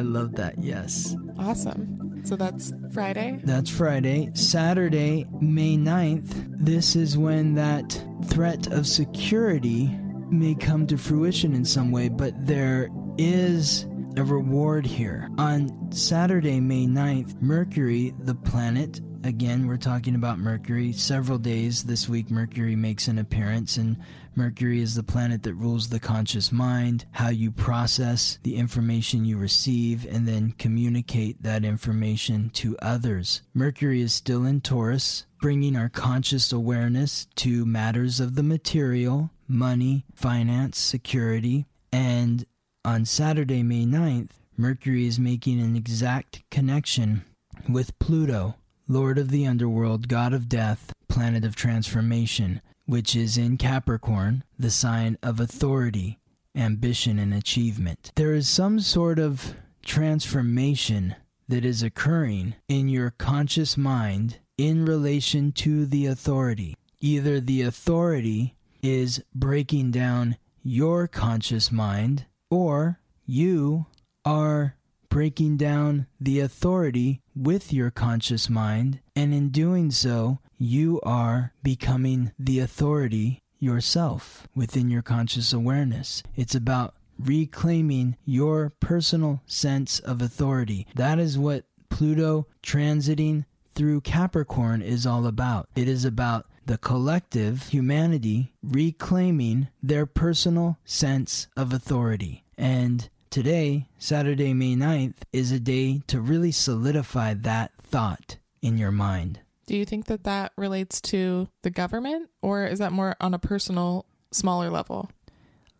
love 0.00 0.34
that, 0.36 0.54
yes. 0.58 1.16
Awesome. 1.38 2.13
So, 2.24 2.36
that's 2.36 2.72
Friday. 2.92 3.38
That's 3.44 3.68
Friday. 3.68 4.30
Saturday, 4.34 5.26
May 5.40 5.76
9th, 5.76 6.46
this 6.64 6.96
is 6.96 7.18
when 7.18 7.54
that 7.54 8.02
threat 8.28 8.66
of 8.72 8.86
security 8.86 9.88
may 10.30 10.54
come 10.54 10.86
to 10.86 10.96
fruition 10.96 11.54
in 11.54 11.64
some 11.64 11.90
way, 11.92 12.08
but 12.08 12.34
there 12.46 12.88
is 13.18 13.86
a 14.16 14.22
reward 14.22 14.86
here. 14.86 15.28
On 15.38 15.90
Saturday, 15.90 16.60
May 16.60 16.86
9th, 16.86 17.40
Mercury, 17.42 18.14
the 18.20 18.34
planet, 18.34 19.00
again, 19.24 19.66
we're 19.66 19.76
talking 19.76 20.14
about 20.14 20.38
Mercury. 20.38 20.92
Several 20.92 21.38
days 21.38 21.82
this 21.82 22.08
week, 22.08 22.30
Mercury 22.30 22.76
makes 22.76 23.08
an 23.08 23.18
appearance, 23.18 23.76
and 23.76 23.96
Mercury 24.36 24.80
is 24.80 24.94
the 24.94 25.02
planet 25.02 25.42
that 25.42 25.54
rules 25.54 25.88
the 25.88 25.98
conscious 25.98 26.52
mind, 26.52 27.06
how 27.12 27.28
you 27.28 27.50
process 27.50 28.38
the 28.44 28.54
information 28.54 29.24
you 29.24 29.36
receive, 29.36 30.06
and 30.06 30.28
then 30.28 30.52
communicate 30.58 31.42
that 31.42 31.64
information 31.64 32.50
to 32.50 32.76
others. 32.80 33.42
Mercury 33.52 34.00
is 34.00 34.14
still 34.14 34.44
in 34.44 34.60
Taurus, 34.60 35.26
bringing 35.40 35.76
our 35.76 35.88
conscious 35.88 36.52
awareness 36.52 37.26
to 37.36 37.66
matters 37.66 38.20
of 38.20 38.36
the 38.36 38.44
material, 38.44 39.30
money, 39.48 40.04
finance, 40.14 40.78
security, 40.78 41.66
and 41.92 42.46
on 42.84 43.04
Saturday, 43.04 43.62
May 43.62 43.86
9th, 43.86 44.30
Mercury 44.56 45.06
is 45.06 45.18
making 45.18 45.60
an 45.60 45.74
exact 45.74 46.42
connection 46.50 47.24
with 47.68 47.98
Pluto, 47.98 48.56
Lord 48.86 49.18
of 49.18 49.30
the 49.30 49.46
Underworld, 49.46 50.08
God 50.08 50.32
of 50.32 50.48
Death, 50.48 50.92
Planet 51.08 51.44
of 51.44 51.56
Transformation, 51.56 52.60
which 52.86 53.16
is 53.16 53.38
in 53.38 53.56
Capricorn, 53.56 54.44
the 54.58 54.70
sign 54.70 55.16
of 55.22 55.40
authority 55.40 56.18
ambition 56.56 57.18
and 57.18 57.34
achievement. 57.34 58.12
There 58.14 58.34
is 58.34 58.48
some 58.48 58.78
sort 58.80 59.18
of 59.18 59.54
transformation 59.82 61.16
that 61.48 61.64
is 61.64 61.82
occurring 61.82 62.54
in 62.68 62.88
your 62.88 63.10
conscious 63.10 63.76
mind 63.76 64.38
in 64.56 64.84
relation 64.84 65.52
to 65.52 65.84
the 65.84 66.06
authority. 66.06 66.76
Either 67.00 67.40
the 67.40 67.62
authority 67.62 68.56
is 68.82 69.22
breaking 69.34 69.90
down 69.90 70.36
your 70.62 71.06
conscious 71.06 71.72
mind, 71.72 72.26
or 72.50 73.00
you 73.26 73.86
are 74.24 74.76
breaking 75.08 75.56
down 75.56 76.06
the 76.20 76.40
authority 76.40 77.20
with 77.36 77.72
your 77.72 77.90
conscious 77.90 78.50
mind, 78.50 79.00
and 79.14 79.32
in 79.32 79.50
doing 79.50 79.90
so, 79.90 80.38
you 80.58 81.00
are 81.02 81.52
becoming 81.62 82.32
the 82.38 82.58
authority 82.58 83.40
yourself 83.58 84.48
within 84.54 84.90
your 84.90 85.02
conscious 85.02 85.52
awareness. 85.52 86.22
It's 86.36 86.54
about 86.54 86.94
reclaiming 87.18 88.16
your 88.24 88.72
personal 88.80 89.42
sense 89.46 90.00
of 90.00 90.20
authority. 90.20 90.86
That 90.94 91.18
is 91.18 91.38
what 91.38 91.64
Pluto 91.88 92.48
transiting 92.62 93.44
through 93.74 94.00
Capricorn 94.00 94.82
is 94.82 95.06
all 95.06 95.26
about. 95.26 95.68
It 95.76 95.88
is 95.88 96.04
about 96.04 96.46
the 96.66 96.78
collective 96.78 97.68
humanity 97.68 98.52
reclaiming 98.62 99.68
their 99.82 100.06
personal 100.06 100.78
sense 100.84 101.48
of 101.56 101.72
authority. 101.72 102.44
And 102.56 103.08
today, 103.30 103.88
Saturday, 103.98 104.54
May 104.54 104.74
9th, 104.74 105.16
is 105.32 105.52
a 105.52 105.60
day 105.60 106.02
to 106.06 106.20
really 106.20 106.52
solidify 106.52 107.34
that 107.34 107.72
thought 107.78 108.38
in 108.62 108.78
your 108.78 108.92
mind. 108.92 109.40
Do 109.66 109.76
you 109.76 109.84
think 109.84 110.06
that 110.06 110.24
that 110.24 110.52
relates 110.56 111.00
to 111.02 111.48
the 111.62 111.70
government 111.70 112.30
or 112.42 112.66
is 112.66 112.78
that 112.78 112.92
more 112.92 113.16
on 113.20 113.34
a 113.34 113.38
personal, 113.38 114.06
smaller 114.30 114.70
level? 114.70 115.10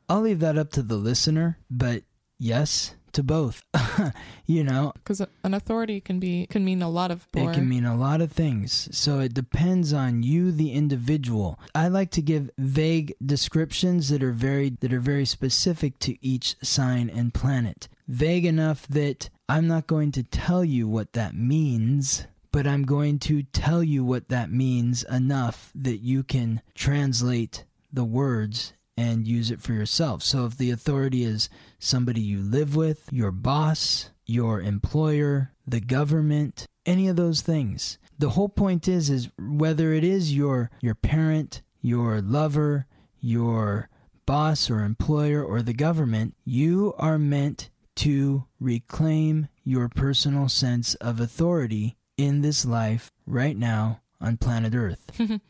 I'll 0.08 0.20
leave 0.20 0.40
that 0.40 0.58
up 0.58 0.70
to 0.72 0.82
the 0.82 0.96
listener, 0.96 1.58
but 1.70 2.02
yes, 2.38 2.94
to 3.14 3.22
both. 3.22 3.62
you 4.46 4.62
know, 4.62 4.92
Because 4.94 5.20
an 5.42 5.54
authority 5.54 6.00
can 6.00 6.20
be 6.20 6.46
can 6.46 6.64
mean 6.64 6.82
a 6.82 6.88
lot 6.88 7.10
of 7.10 7.26
it 7.32 7.52
can 7.54 7.68
mean 7.68 7.84
a 7.84 7.96
lot 7.96 8.20
of 8.20 8.32
things. 8.32 8.88
So 8.96 9.20
it 9.20 9.34
depends 9.34 9.92
on 9.92 10.22
you 10.22 10.52
the 10.52 10.72
individual. 10.72 11.58
I 11.74 11.88
like 11.88 12.10
to 12.12 12.22
give 12.22 12.50
vague 12.58 13.14
descriptions 13.24 14.08
that 14.10 14.22
are 14.22 14.32
very 14.32 14.76
that 14.80 14.92
are 14.92 15.00
very 15.00 15.24
specific 15.24 15.98
to 16.00 16.16
each 16.24 16.56
sign 16.62 17.10
and 17.10 17.32
planet. 17.32 17.88
Vague 18.06 18.44
enough 18.44 18.86
that 18.88 19.30
I'm 19.48 19.66
not 19.66 19.86
going 19.86 20.12
to 20.12 20.22
tell 20.22 20.64
you 20.64 20.88
what 20.88 21.12
that 21.14 21.34
means, 21.34 22.26
but 22.52 22.66
I'm 22.66 22.84
going 22.84 23.18
to 23.20 23.42
tell 23.42 23.82
you 23.82 24.04
what 24.04 24.28
that 24.28 24.50
means 24.50 25.02
enough 25.04 25.70
that 25.74 25.98
you 25.98 26.22
can 26.22 26.62
translate 26.74 27.64
the 27.92 28.04
words 28.04 28.72
and 28.96 29.26
use 29.26 29.50
it 29.50 29.60
for 29.60 29.72
yourself. 29.72 30.22
So 30.22 30.46
if 30.46 30.56
the 30.56 30.70
authority 30.70 31.24
is 31.24 31.48
somebody 31.78 32.20
you 32.20 32.40
live 32.40 32.76
with, 32.76 33.08
your 33.10 33.30
boss, 33.30 34.10
your 34.26 34.60
employer, 34.60 35.52
the 35.66 35.80
government, 35.80 36.66
any 36.86 37.08
of 37.08 37.16
those 37.16 37.40
things. 37.40 37.98
The 38.18 38.30
whole 38.30 38.48
point 38.48 38.86
is 38.86 39.10
is 39.10 39.30
whether 39.38 39.92
it 39.92 40.04
is 40.04 40.34
your 40.34 40.70
your 40.80 40.94
parent, 40.94 41.62
your 41.82 42.20
lover, 42.20 42.86
your 43.20 43.88
boss 44.26 44.70
or 44.70 44.80
employer 44.80 45.42
or 45.42 45.62
the 45.62 45.74
government, 45.74 46.34
you 46.44 46.94
are 46.98 47.18
meant 47.18 47.70
to 47.96 48.44
reclaim 48.60 49.48
your 49.64 49.88
personal 49.88 50.48
sense 50.48 50.94
of 50.96 51.20
authority 51.20 51.96
in 52.16 52.42
this 52.42 52.64
life 52.64 53.10
right 53.26 53.56
now 53.56 54.00
on 54.20 54.36
planet 54.36 54.74
Earth. 54.74 55.10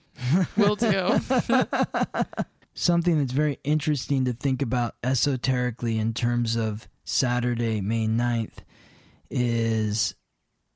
Will 0.57 0.77
do. 0.77 1.19
something 2.75 3.19
that's 3.19 3.33
very 3.33 3.59
interesting 3.65 4.25
to 4.25 4.33
think 4.33 4.61
about 4.61 4.97
esoterically 5.03 5.99
in 5.99 6.13
terms 6.13 6.57
of 6.57 6.89
Saturday, 7.05 7.81
May 7.81 8.07
9th, 8.07 8.59
is 9.31 10.15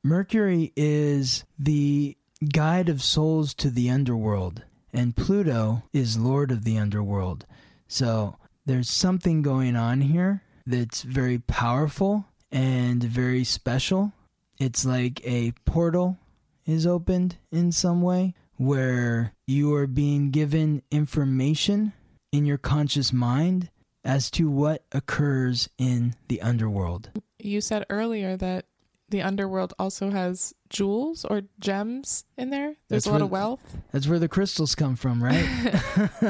Mercury 0.05 0.73
is 0.77 1.45
the 1.59 2.17
guide 2.53 2.89
of 2.89 3.03
souls 3.03 3.53
to 3.55 3.71
the 3.71 3.91
underworld, 3.91 4.63
and 4.93 5.17
Pluto 5.17 5.83
is 5.93 6.19
lord 6.19 6.51
of 6.51 6.65
the 6.65 6.79
underworld. 6.79 7.45
So 7.89 8.37
there's 8.65 8.89
something 8.89 9.43
going 9.43 9.77
on 9.77 10.03
here 10.03 10.43
that's 10.67 11.03
very 11.03 11.39
powerful 11.39 12.27
and 12.53 13.03
very 13.03 13.45
special. 13.45 14.13
It's 14.59 14.85
like 14.85 15.21
a 15.25 15.53
portal 15.65 16.19
is 16.67 16.87
opened 16.87 17.37
in 17.51 17.73
some 17.73 18.03
way 18.03 18.35
where 18.57 19.33
you 19.49 19.75
are 19.75 19.87
being 19.87 20.31
given 20.31 20.83
information 20.91 21.95
in 22.31 22.45
your 22.45 22.59
conscious 22.59 23.13
mind 23.15 23.71
as 24.05 24.31
to 24.31 24.51
what 24.51 24.85
occurs 24.93 25.71
in 25.79 26.15
the 26.29 26.41
underworld. 26.43 27.11
You 27.39 27.63
said 27.63 27.87
earlier 27.89 28.37
that 28.37 28.67
the 29.09 29.23
underworld 29.23 29.73
also 29.79 30.11
has 30.11 30.53
jewels 30.69 31.25
or 31.25 31.41
gems 31.61 32.27
in 32.37 32.51
there. 32.51 32.75
There's 32.89 33.05
That's 33.05 33.07
a 33.07 33.11
lot 33.13 33.17
where- 33.21 33.25
of 33.25 33.31
wealth. 33.31 33.77
That's 33.91 34.07
where 34.07 34.19
the 34.19 34.29
crystals 34.29 34.75
come 34.75 34.97
from, 34.97 35.25
right? 35.25 35.47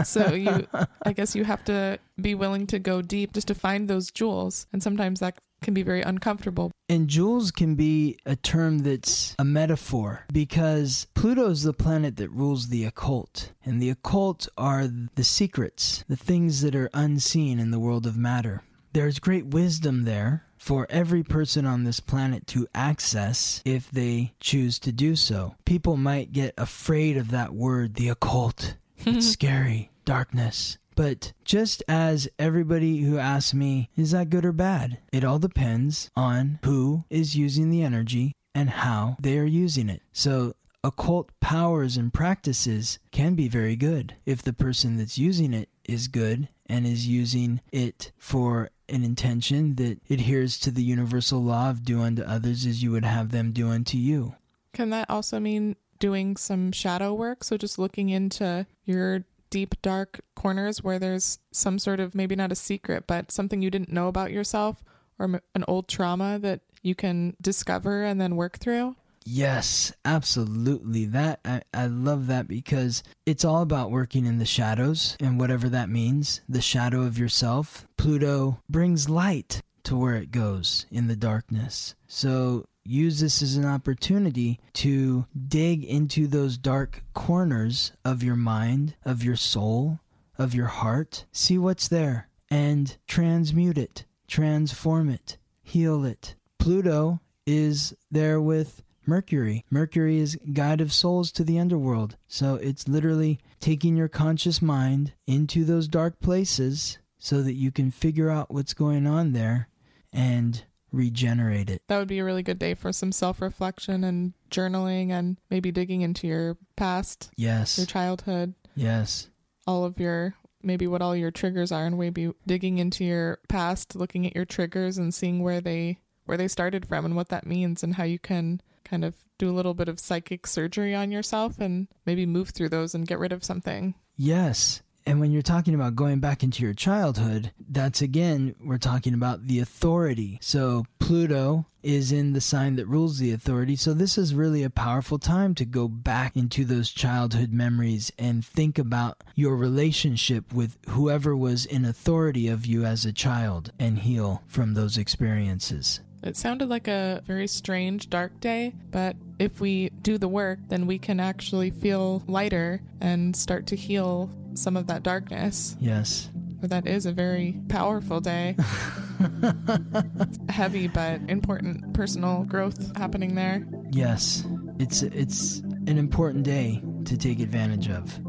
So 0.05 0.33
you 0.35 0.69
I 1.05 1.13
guess 1.13 1.35
you 1.35 1.43
have 1.45 1.65
to 1.65 1.99
be 2.21 2.37
willing 2.37 2.69
to 2.69 2.79
go 2.79 3.03
deep 3.03 3.33
just 3.33 3.49
to 3.49 3.55
find 3.55 3.89
those 3.91 4.13
jewels. 4.13 4.69
And 4.73 4.81
sometimes 4.81 5.19
that 5.19 5.39
can 5.63 5.75
be 5.75 5.83
very 5.83 6.03
uncomfortable. 6.03 6.71
And 6.89 7.09
jewels 7.09 7.51
can 7.51 7.75
be 7.75 8.19
a 8.25 8.37
term 8.37 8.79
that's 8.79 9.35
a 9.39 9.45
metaphor 9.45 10.25
because 10.33 11.07
Pluto 11.15 11.51
is 11.51 11.63
the 11.63 11.73
planet 11.73 12.17
that 12.17 12.31
rules 12.31 12.69
the 12.69 12.85
occult. 12.85 13.53
And 13.65 13.81
the 13.81 13.91
occult 13.91 14.49
are 14.57 14.87
the 14.87 15.25
secrets, 15.25 16.05
the 16.09 16.17
things 16.17 16.63
that 16.63 16.75
are 16.75 16.91
unseen 16.95 17.59
in 17.59 17.71
the 17.71 17.79
world 17.79 18.07
of 18.07 18.17
matter. 18.17 18.63
There's 18.93 19.19
great 19.19 19.47
wisdom 19.47 20.05
there 20.05 20.45
for 20.57 20.87
every 20.91 21.23
person 21.23 21.67
on 21.67 21.85
this 21.85 22.01
planet 22.01 22.47
to 22.49 22.67
access 22.75 23.63
if 23.65 23.91
they 23.91 24.35
choose 24.41 24.79
to 24.81 24.93
do 24.93 25.15
so. 25.15 25.55
People 25.65 25.97
might 25.97 26.33
get 26.33 26.55
afraid 26.57 27.17
of 27.17 27.31
that 27.31 27.55
word, 27.55 27.95
the 27.95 28.09
occult. 28.09 28.77
It's 28.99 29.29
scary, 29.33 29.91
darkness. 30.05 30.79
But 30.99 31.33
just 31.45 31.85
as 31.87 32.29
everybody 32.41 33.03
who 33.03 33.19
asks 33.19 33.55
me, 33.55 33.89
is 33.97 34.11
that 34.11 34.31
good 34.31 34.45
or 34.45 34.51
bad? 34.51 34.99
It 35.13 35.23
all 35.23 35.39
depends 35.39 36.11
on 36.17 36.59
who 36.65 37.05
is 37.09 37.37
using 37.37 37.71
the 37.71 37.85
energy 37.85 38.33
and 38.53 38.69
how 38.69 39.17
they 39.21 39.39
are 39.39 39.45
using 39.45 39.89
it. 39.89 40.03
So, 40.13 40.55
occult 40.83 41.31
powers 41.41 41.97
and 41.97 42.13
practices 42.13 42.99
can 43.13 43.37
be 43.37 43.47
very 43.47 43.77
good 43.77 44.17
if 44.27 44.43
the 44.43 44.53
person 44.53 44.97
that's 44.97 45.17
using 45.17 45.55
it 45.55 45.69
is 45.85 46.09
good 46.09 46.49
and 46.67 46.85
is 46.85 47.07
using 47.07 47.61
it 47.71 48.11
for 48.19 48.71
an 48.89 49.05
intention 49.05 49.77
that 49.77 50.01
adheres 50.11 50.59
to 50.59 50.73
the 50.73 50.83
universal 50.83 51.41
law 51.41 51.71
of 51.71 51.85
do 51.85 52.03
unto 52.03 52.23
others 52.23 52.67
as 52.67 52.83
you 52.83 52.91
would 52.91 53.05
have 53.05 53.31
them 53.31 53.53
do 53.53 53.69
unto 53.69 53.97
you. 53.97 54.35
Can 54.73 54.91
that 54.91 55.09
also 55.09 55.39
mean 55.39 55.77
doing 56.01 56.37
some 56.37 56.73
shadow 56.73 57.15
work? 57.15 57.45
So 57.45 57.57
just 57.57 57.79
looking 57.79 58.09
into 58.09 58.67
your 58.85 59.23
deep, 59.51 59.81
dark 59.83 60.21
corners 60.35 60.83
where 60.83 60.99
there's 60.99 61.39
some 61.53 61.79
sort 61.79 62.01
of 62.01 62.15
maybe 62.15 62.37
not 62.37 62.53
a 62.53 62.57
secret, 62.57 63.07
but 63.07 63.33
something 63.33 63.63
you 63.63 63.71
didn't 63.71 63.93
know 63.93 64.09
about 64.09 64.33
yourself 64.33 64.85
or 65.19 65.41
an 65.55 65.65
old 65.67 65.89
trauma 65.89 66.39
that 66.39 66.61
you 66.83 66.95
can 66.95 67.37
discover 67.41 68.05
and 68.05 68.21
then 68.21 68.37
work 68.37 68.59
through? 68.59 68.97
Yes, 69.25 69.93
absolutely. 70.07 71.05
That 71.05 71.41
I, 71.45 71.61
I 71.75 71.87
love 71.87 72.29
that 72.29 72.49
because 72.49 73.03
it's 73.27 73.45
all 73.45 73.61
about 73.61 73.91
working 73.91 74.25
in 74.25 74.39
the 74.39 74.47
shadows 74.47 75.19
and 75.21 75.39
whatever 75.39 75.69
that 75.69 75.91
means, 75.91 76.41
the 76.49 76.63
shadow 76.63 77.03
of 77.03 77.19
yourself. 77.19 77.87
Pluto 77.99 78.63
brings 78.71 79.11
light 79.11 79.61
to 79.85 79.97
where 79.97 80.17
it 80.17 80.31
goes 80.31 80.87
in 80.91 81.09
the 81.09 81.17
darkness. 81.17 81.95
So 82.07 82.65
use 82.89 83.21
this 83.21 83.43
as 83.43 83.57
an 83.57 83.65
opportunity 83.65 84.59
to 84.73 85.27
dig 85.47 85.85
into 85.85 86.27
those 86.27 86.57
dark 86.57 87.03
corners 87.15 87.93
of 88.05 88.23
your 88.23 88.37
mind, 88.37 88.95
of 89.05 89.23
your 89.23 89.37
soul, 89.37 90.01
of 90.39 90.55
your 90.55 90.67
heart. 90.67 91.27
See 91.33 91.59
what's 91.59 91.89
there 91.89 92.29
and 92.51 92.97
transmute 93.07 93.79
it, 93.79 94.05
transform 94.27 95.09
it, 95.09 95.37
heal 95.63 96.05
it. 96.05 96.35
Pluto 96.59 97.21
is 97.47 97.95
there 98.11 98.41
with 98.41 98.83
Mercury. 99.07 99.65
Mercury 99.71 100.19
is 100.19 100.39
guide 100.53 100.81
of 100.81 100.93
souls 100.93 101.33
to 101.33 101.45
the 101.45 101.59
underworld. 101.59 102.17
So 102.27 102.57
it's 102.57 102.89
literally 102.89 103.39
taking 103.59 103.97
your 103.97 104.09
conscious 104.09 104.61
mind 104.61 105.13
into 105.27 105.65
those 105.65 105.89
dark 105.89 106.21
places 106.21 106.99
so 107.19 107.43
that 107.43 107.55
you 107.55 107.73
can 107.73 107.91
figure 107.91 108.31
out 108.31 108.53
what's 108.53 108.75
going 108.75 109.07
on 109.07 109.33
there 109.33 109.69
and 110.13 110.65
regenerate 110.93 111.71
it. 111.71 111.83
That 111.89 111.99
would 111.99 112.09
be 112.09 112.19
a 112.19 112.25
really 112.25 112.43
good 112.43 112.59
day 112.59 112.75
for 112.75 112.93
some 112.93 113.13
self 113.13 113.41
reflection 113.41 114.05
and 114.05 114.33
journaling 114.51 115.11
and 115.11 115.39
maybe 115.51 115.71
digging 115.71 116.01
into 116.03 116.27
your 116.27 116.57
past, 116.77 117.31
Yes. 117.37 117.77
your 117.79 117.87
childhood, 117.87 118.55
Yes. 118.75 119.29
all 119.67 119.85
of 119.85 119.99
your 120.01 120.35
maybe 120.63 120.87
what 120.89 121.01
all 121.01 121.15
your 121.15 121.31
triggers 121.31 121.71
are 121.71 121.87
and 121.87 121.97
maybe 121.97 122.33
digging 122.47 122.79
into 122.79 123.05
your 123.05 123.39
past, 123.49 123.95
looking 123.95 124.27
at 124.27 124.35
your 124.35 124.45
triggers 124.45 124.99
and 124.99 125.15
seeing 125.15 125.41
where 125.43 125.61
they 125.61 125.99
where 126.27 126.37
they 126.37 126.49
started 126.49 126.85
from 126.87 127.05
and 127.07 127.15
what 127.17 127.29
that 127.31 127.47
means 127.47 127.83
and 127.83 127.95
how 127.95 128.05
you 128.05 128.19
can 128.19 128.61
kind 128.85 129.05
of 129.05 129.15
do 129.39 129.49
a 129.49 129.53
little 129.55 129.73
bit 129.75 129.89
of 129.89 130.01
psychic 130.01 130.47
surgery 130.47 130.95
on 130.95 131.11
yourself 131.13 131.59
and 131.61 131.87
maybe 132.05 132.27
move 132.27 132.51
through 132.51 132.69
those 132.69 132.95
and 132.95 133.07
get 133.07 133.19
rid 133.19 133.33
of 133.33 133.45
something. 133.45 133.95
Yes. 134.17 134.83
And 135.09 135.21
when 135.21 135.33
you're 135.33 135.41
talking 135.41 135.75
about 135.75 135.97
going 135.97 136.21
back 136.21 136.43
into 136.43 136.63
your 136.63 136.75
childhood, 136.75 137.51
that's 137.67 138.03
again, 138.03 138.55
we're 138.63 138.77
talking 138.77 139.15
about 139.15 139.47
the 139.47 139.59
authority. 139.59 140.39
So 140.43 140.85
Pluto 140.99 141.65
is 141.83 142.13
in 142.13 142.35
the 142.35 142.43
sign 142.43 142.77
that 142.77 142.85
rules 142.85 143.17
the 143.17 143.33
authority. 143.33 143.75
So 143.75 143.95
this 143.95 144.19
is 144.19 144.35
really 144.35 144.63
a 144.63 144.69
powerful 144.69 145.19
time 145.19 145.55
to 145.55 145.65
go 145.65 145.89
back 145.89 146.37
into 146.37 146.67
those 146.67 146.91
childhood 146.91 147.55
memories 147.55 148.13
and 148.19 148.45
think 148.45 148.79
about 148.79 149.25
your 149.35 149.57
relationship 149.57 150.53
with 150.53 150.77
whoever 150.91 151.35
was 151.35 151.65
in 151.65 151.87
authority 151.87 152.47
of 152.47 152.67
you 152.67 152.85
as 152.85 153.07
a 153.07 153.13
child 153.13 153.73
and 153.79 154.01
heal 154.01 154.43
from 154.47 154.75
those 154.75 154.99
experiences. 154.99 156.01
It 156.23 156.37
sounded 156.37 156.69
like 156.69 156.89
a 156.89 157.23
very 157.25 157.47
strange, 157.47 158.11
dark 158.11 158.41
day, 158.41 158.75
but 158.91 159.17
if 159.39 159.61
we 159.61 159.89
do 160.03 160.19
the 160.19 160.29
work, 160.29 160.59
then 160.69 160.87
we 160.87 160.99
can 160.99 161.21
actually 161.21 161.71
feel 161.71 162.23
lighter 162.27 162.83
and 163.01 163.35
start 163.35 163.67
to 163.69 163.77
heal 163.77 164.29
some 164.59 164.77
of 164.77 164.87
that 164.89 165.03
darkness. 165.03 165.77
Yes. 165.81 166.29
But 166.61 166.71
that 166.71 166.87
is 166.87 167.07
a 167.07 167.13
very 167.13 167.61
powerful 167.69 168.21
day. 168.21 168.57
Heavy 170.49 170.89
but 170.89 171.21
important 171.29 171.95
personal 171.95 172.45
growth 172.45 172.97
happening 172.97 173.35
there. 173.35 173.67
Yes. 173.91 174.45
It's 174.79 175.03
it's 175.03 175.59
an 175.87 175.99
important 175.99 176.45
day 176.45 176.83
to 177.05 177.17
take 177.17 177.41
advantage 177.41 177.89
of. 177.89 178.21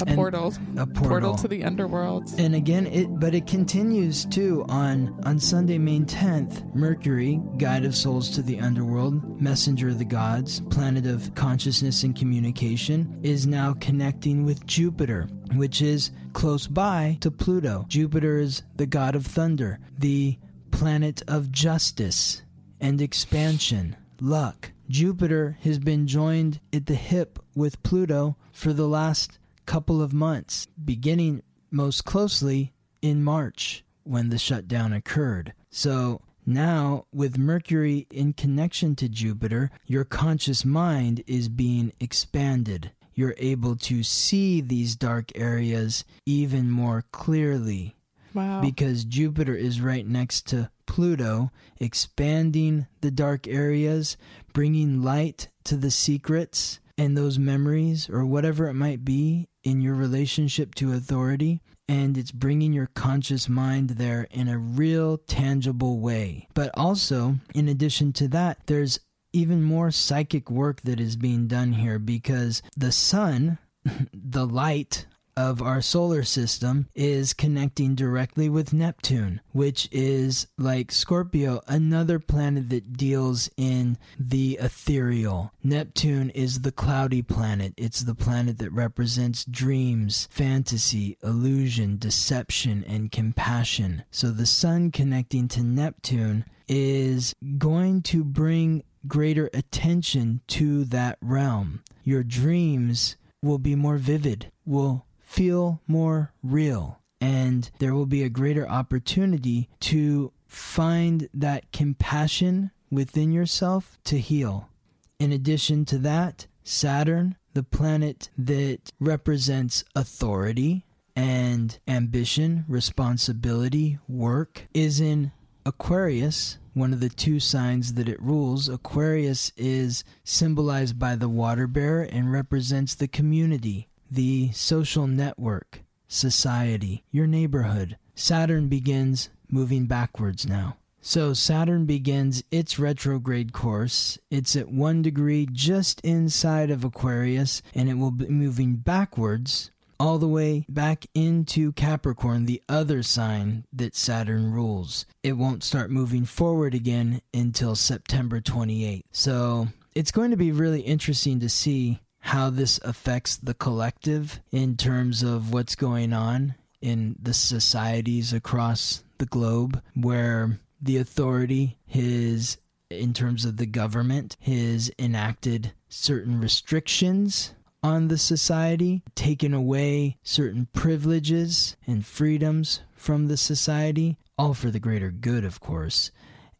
A 0.00 0.06
portal. 0.06 0.54
A 0.76 0.86
Portal 0.86 1.36
to 1.36 1.48
the 1.48 1.64
underworld. 1.64 2.32
And 2.38 2.54
again, 2.54 2.86
it 2.86 3.18
but 3.18 3.34
it 3.34 3.46
continues 3.46 4.24
too 4.26 4.64
on 4.68 5.18
on 5.24 5.38
Sunday, 5.38 5.78
May 5.78 6.00
10th. 6.00 6.74
Mercury, 6.74 7.40
guide 7.56 7.84
of 7.84 7.96
souls 7.96 8.30
to 8.30 8.42
the 8.42 8.60
underworld, 8.60 9.40
messenger 9.40 9.88
of 9.88 9.98
the 9.98 10.04
gods, 10.04 10.60
planet 10.70 11.06
of 11.06 11.34
consciousness 11.34 12.02
and 12.02 12.14
communication, 12.14 13.18
is 13.22 13.46
now 13.46 13.74
connecting 13.80 14.44
with 14.44 14.66
Jupiter, 14.66 15.28
which 15.54 15.80
is 15.80 16.10
close 16.32 16.66
by 16.66 17.16
to 17.20 17.30
Pluto. 17.30 17.86
Jupiter 17.88 18.38
is 18.38 18.62
the 18.76 18.86
god 18.86 19.14
of 19.14 19.24
thunder, 19.24 19.78
the 19.98 20.38
planet 20.70 21.22
of 21.26 21.50
justice 21.50 22.42
and 22.80 23.00
expansion, 23.00 23.96
luck. 24.20 24.72
Jupiter 24.88 25.58
has 25.62 25.78
been 25.78 26.06
joined 26.06 26.60
at 26.72 26.86
the 26.86 26.94
hip 26.94 27.38
with 27.54 27.82
Pluto 27.82 28.36
for 28.52 28.72
the 28.72 28.86
last 28.86 29.38
couple 29.66 30.00
of 30.00 30.12
months, 30.12 30.66
beginning 30.82 31.42
most 31.70 32.04
closely 32.04 32.72
in 33.02 33.22
March 33.22 33.84
when 34.04 34.28
the 34.30 34.38
shutdown 34.38 34.92
occurred. 34.92 35.52
So 35.70 36.20
now, 36.46 37.06
with 37.12 37.36
Mercury 37.36 38.06
in 38.10 38.32
connection 38.32 38.94
to 38.96 39.08
Jupiter, 39.08 39.70
your 39.84 40.04
conscious 40.04 40.64
mind 40.64 41.22
is 41.26 41.48
being 41.48 41.92
expanded. 41.98 42.92
You're 43.14 43.34
able 43.38 43.76
to 43.76 44.02
see 44.02 44.60
these 44.60 44.94
dark 44.94 45.32
areas 45.34 46.04
even 46.24 46.70
more 46.70 47.04
clearly 47.12 47.96
Wow. 48.34 48.60
because 48.60 49.04
Jupiter 49.04 49.54
is 49.56 49.80
right 49.80 50.06
next 50.06 50.46
to 50.48 50.70
Pluto, 50.86 51.50
expanding 51.80 52.86
the 53.00 53.10
dark 53.10 53.48
areas, 53.48 54.16
bringing 54.52 55.02
light 55.02 55.48
to 55.64 55.76
the 55.76 55.90
secrets 55.90 56.78
and 56.98 57.16
those 57.16 57.38
memories 57.38 58.08
or 58.08 58.24
whatever 58.24 58.68
it 58.68 58.74
might 58.74 59.04
be 59.04 59.48
in 59.66 59.80
your 59.80 59.94
relationship 59.94 60.76
to 60.76 60.92
authority. 60.92 61.60
And 61.88 62.16
it's 62.16 62.32
bringing 62.32 62.72
your 62.72 62.86
conscious 62.94 63.48
mind 63.48 63.90
there 63.90 64.26
in 64.30 64.48
a 64.48 64.58
real 64.58 65.18
tangible 65.18 65.98
way. 65.98 66.48
But 66.54 66.70
also, 66.74 67.36
in 67.54 67.68
addition 67.68 68.12
to 68.14 68.28
that, 68.28 68.58
there's 68.66 69.00
even 69.32 69.62
more 69.62 69.90
psychic 69.90 70.50
work 70.50 70.80
that 70.82 71.00
is 71.00 71.16
being 71.16 71.48
done 71.48 71.72
here 71.72 71.98
because 71.98 72.62
the 72.76 72.92
sun, 72.92 73.58
the 74.14 74.46
light 74.46 75.06
of 75.36 75.60
our 75.60 75.82
solar 75.82 76.22
system 76.22 76.88
is 76.94 77.34
connecting 77.34 77.94
directly 77.94 78.48
with 78.48 78.72
Neptune, 78.72 79.40
which 79.52 79.88
is 79.92 80.46
like 80.56 80.90
Scorpio, 80.90 81.60
another 81.66 82.18
planet 82.18 82.70
that 82.70 82.96
deals 82.96 83.50
in 83.56 83.98
the 84.18 84.58
ethereal. 84.60 85.52
Neptune 85.62 86.30
is 86.30 86.60
the 86.60 86.72
cloudy 86.72 87.22
planet. 87.22 87.74
It's 87.76 88.00
the 88.00 88.14
planet 88.14 88.58
that 88.58 88.72
represents 88.72 89.44
dreams, 89.44 90.28
fantasy, 90.30 91.18
illusion, 91.22 91.98
deception, 91.98 92.84
and 92.86 93.12
compassion. 93.12 94.04
So 94.10 94.30
the 94.30 94.46
sun 94.46 94.90
connecting 94.90 95.48
to 95.48 95.62
Neptune 95.62 96.44
is 96.68 97.34
going 97.58 98.02
to 98.02 98.24
bring 98.24 98.82
greater 99.06 99.50
attention 99.52 100.40
to 100.48 100.84
that 100.86 101.18
realm. 101.20 101.82
Your 102.02 102.24
dreams 102.24 103.16
will 103.42 103.58
be 103.58 103.74
more 103.74 103.98
vivid, 103.98 104.50
will 104.64 105.06
feel 105.36 105.82
more 105.86 106.32
real, 106.42 106.98
and 107.20 107.70
there 107.78 107.94
will 107.94 108.06
be 108.06 108.22
a 108.22 108.30
greater 108.30 108.66
opportunity 108.66 109.68
to 109.78 110.32
find 110.46 111.28
that 111.34 111.70
compassion 111.72 112.70
within 112.90 113.30
yourself 113.32 113.98
to 114.04 114.18
heal. 114.18 114.70
In 115.18 115.32
addition 115.32 115.84
to 115.86 115.98
that, 115.98 116.46
Saturn, 116.64 117.36
the 117.52 117.62
planet 117.62 118.30
that 118.38 118.90
represents 118.98 119.84
authority 119.94 120.86
and 121.14 121.78
ambition, 121.86 122.64
responsibility, 122.66 123.98
work, 124.08 124.66
is 124.72 125.00
in 125.00 125.32
Aquarius, 125.66 126.56
one 126.72 126.94
of 126.94 127.00
the 127.00 127.10
two 127.10 127.40
signs 127.40 127.94
that 127.94 128.08
it 128.08 128.22
rules. 128.22 128.70
Aquarius 128.70 129.52
is 129.56 130.02
symbolized 130.24 130.98
by 130.98 131.14
the 131.14 131.28
water 131.28 131.66
bearer 131.66 132.02
and 132.04 132.32
represents 132.32 132.94
the 132.94 133.08
community, 133.08 133.88
the 134.10 134.50
social 134.52 135.06
network, 135.06 135.80
society, 136.08 137.04
your 137.10 137.26
neighborhood. 137.26 137.96
Saturn 138.14 138.68
begins 138.68 139.28
moving 139.50 139.86
backwards 139.86 140.46
now. 140.46 140.76
So 141.00 141.34
Saturn 141.34 141.86
begins 141.86 142.42
its 142.50 142.80
retrograde 142.80 143.52
course. 143.52 144.18
It's 144.28 144.56
at 144.56 144.72
one 144.72 145.02
degree 145.02 145.46
just 145.50 146.00
inside 146.00 146.70
of 146.70 146.82
Aquarius, 146.82 147.62
and 147.74 147.88
it 147.88 147.94
will 147.94 148.10
be 148.10 148.26
moving 148.26 148.74
backwards 148.76 149.70
all 150.00 150.18
the 150.18 150.28
way 150.28 150.66
back 150.68 151.06
into 151.14 151.72
Capricorn, 151.72 152.46
the 152.46 152.62
other 152.68 153.02
sign 153.02 153.64
that 153.72 153.94
Saturn 153.94 154.52
rules. 154.52 155.06
It 155.22 155.34
won't 155.34 155.62
start 155.62 155.90
moving 155.90 156.24
forward 156.24 156.74
again 156.74 157.22
until 157.32 157.76
September 157.76 158.40
28th. 158.40 159.02
So 159.12 159.68
it's 159.94 160.10
going 160.10 160.32
to 160.32 160.36
be 160.36 160.52
really 160.52 160.80
interesting 160.80 161.40
to 161.40 161.48
see 161.48 162.00
how 162.26 162.50
this 162.50 162.80
affects 162.82 163.36
the 163.36 163.54
collective 163.54 164.40
in 164.50 164.76
terms 164.76 165.22
of 165.22 165.52
what's 165.52 165.76
going 165.76 166.12
on 166.12 166.56
in 166.80 167.14
the 167.22 167.32
societies 167.32 168.32
across 168.32 169.04
the 169.18 169.26
globe 169.26 169.80
where 169.94 170.58
the 170.82 170.96
authority 170.96 171.78
has 171.86 172.58
in 172.90 173.12
terms 173.12 173.44
of 173.44 173.58
the 173.58 173.66
government 173.66 174.36
has 174.40 174.90
enacted 174.98 175.72
certain 175.88 176.40
restrictions 176.40 177.54
on 177.80 178.08
the 178.08 178.18
society, 178.18 179.04
taken 179.14 179.54
away 179.54 180.16
certain 180.24 180.66
privileges 180.72 181.76
and 181.86 182.04
freedoms 182.04 182.80
from 182.96 183.28
the 183.28 183.36
society, 183.36 184.18
all 184.36 184.52
for 184.52 184.72
the 184.72 184.80
greater 184.80 185.12
good, 185.12 185.44
of 185.44 185.60
course. 185.60 186.10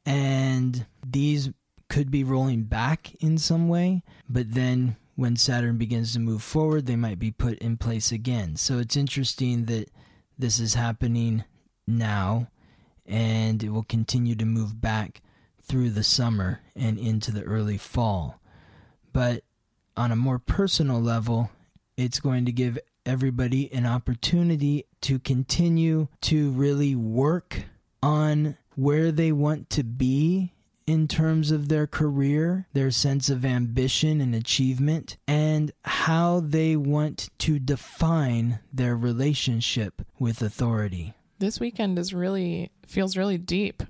And 0.05 0.87
these 1.05 1.51
could 1.89 2.13
be 2.13 2.23
rolling 2.23 2.63
back 2.63 3.17
in 3.17 3.37
some 3.37 3.69
way, 3.69 4.05
but 4.29 4.55
then 4.55 4.97
when 5.17 5.35
Saturn 5.35 5.79
begins 5.79 6.13
to 6.13 6.21
move 6.21 6.43
forward, 6.43 6.87
they 6.87 6.97
might 6.97 7.19
be 7.19 7.31
put 7.31 7.59
in 7.59 7.79
place 7.79 8.13
again. 8.13 8.57
So 8.57 8.79
it's 8.79 8.97
interesting 8.97 9.65
that 9.65 9.91
this 10.39 10.61
is 10.61 10.75
happening 10.75 11.45
now, 11.87 12.49
and 13.07 13.63
it 13.63 13.71
will 13.71 13.83
continue 13.83 14.35
to 14.37 14.45
move 14.45 14.81
back 14.81 15.23
through 15.63 15.91
the 15.91 16.05
summer 16.05 16.61
and 16.77 16.99
into 16.99 17.33
the 17.33 17.43
early 17.43 17.79
fall. 17.79 18.41
But 19.13 19.43
on 19.97 20.13
a 20.13 20.17
more 20.17 20.39
personal 20.39 21.01
level, 21.01 21.51
it's 21.97 22.21
going 22.21 22.45
to 22.45 22.53
give 22.53 22.79
everybody 23.07 23.73
an 23.73 23.87
opportunity 23.87 24.85
to 25.01 25.19
continue 25.19 26.09
to 26.21 26.51
really 26.51 26.95
work 26.95 27.65
on 28.03 28.59
where 28.75 29.11
they 29.11 29.33
want 29.33 29.71
to 29.71 29.83
be 29.83 30.53
in 30.87 31.09
terms 31.09 31.51
of 31.51 31.69
their 31.69 31.87
career, 31.87 32.67
their 32.73 32.91
sense 32.91 33.29
of 33.29 33.45
ambition 33.45 34.21
and 34.21 34.35
achievement, 34.35 35.17
and 35.27 35.73
how 35.85 36.41
they 36.41 36.77
want 36.77 37.29
to 37.39 37.59
define 37.59 38.61
their 38.73 38.97
relationship 38.97 40.03
with 40.19 40.43
authority. 40.43 41.15
This 41.39 41.61
weekend 41.61 41.99
is 41.99 42.15
really 42.15 42.71
feels 42.87 43.17
really 43.17 43.39
deep. 43.39 43.83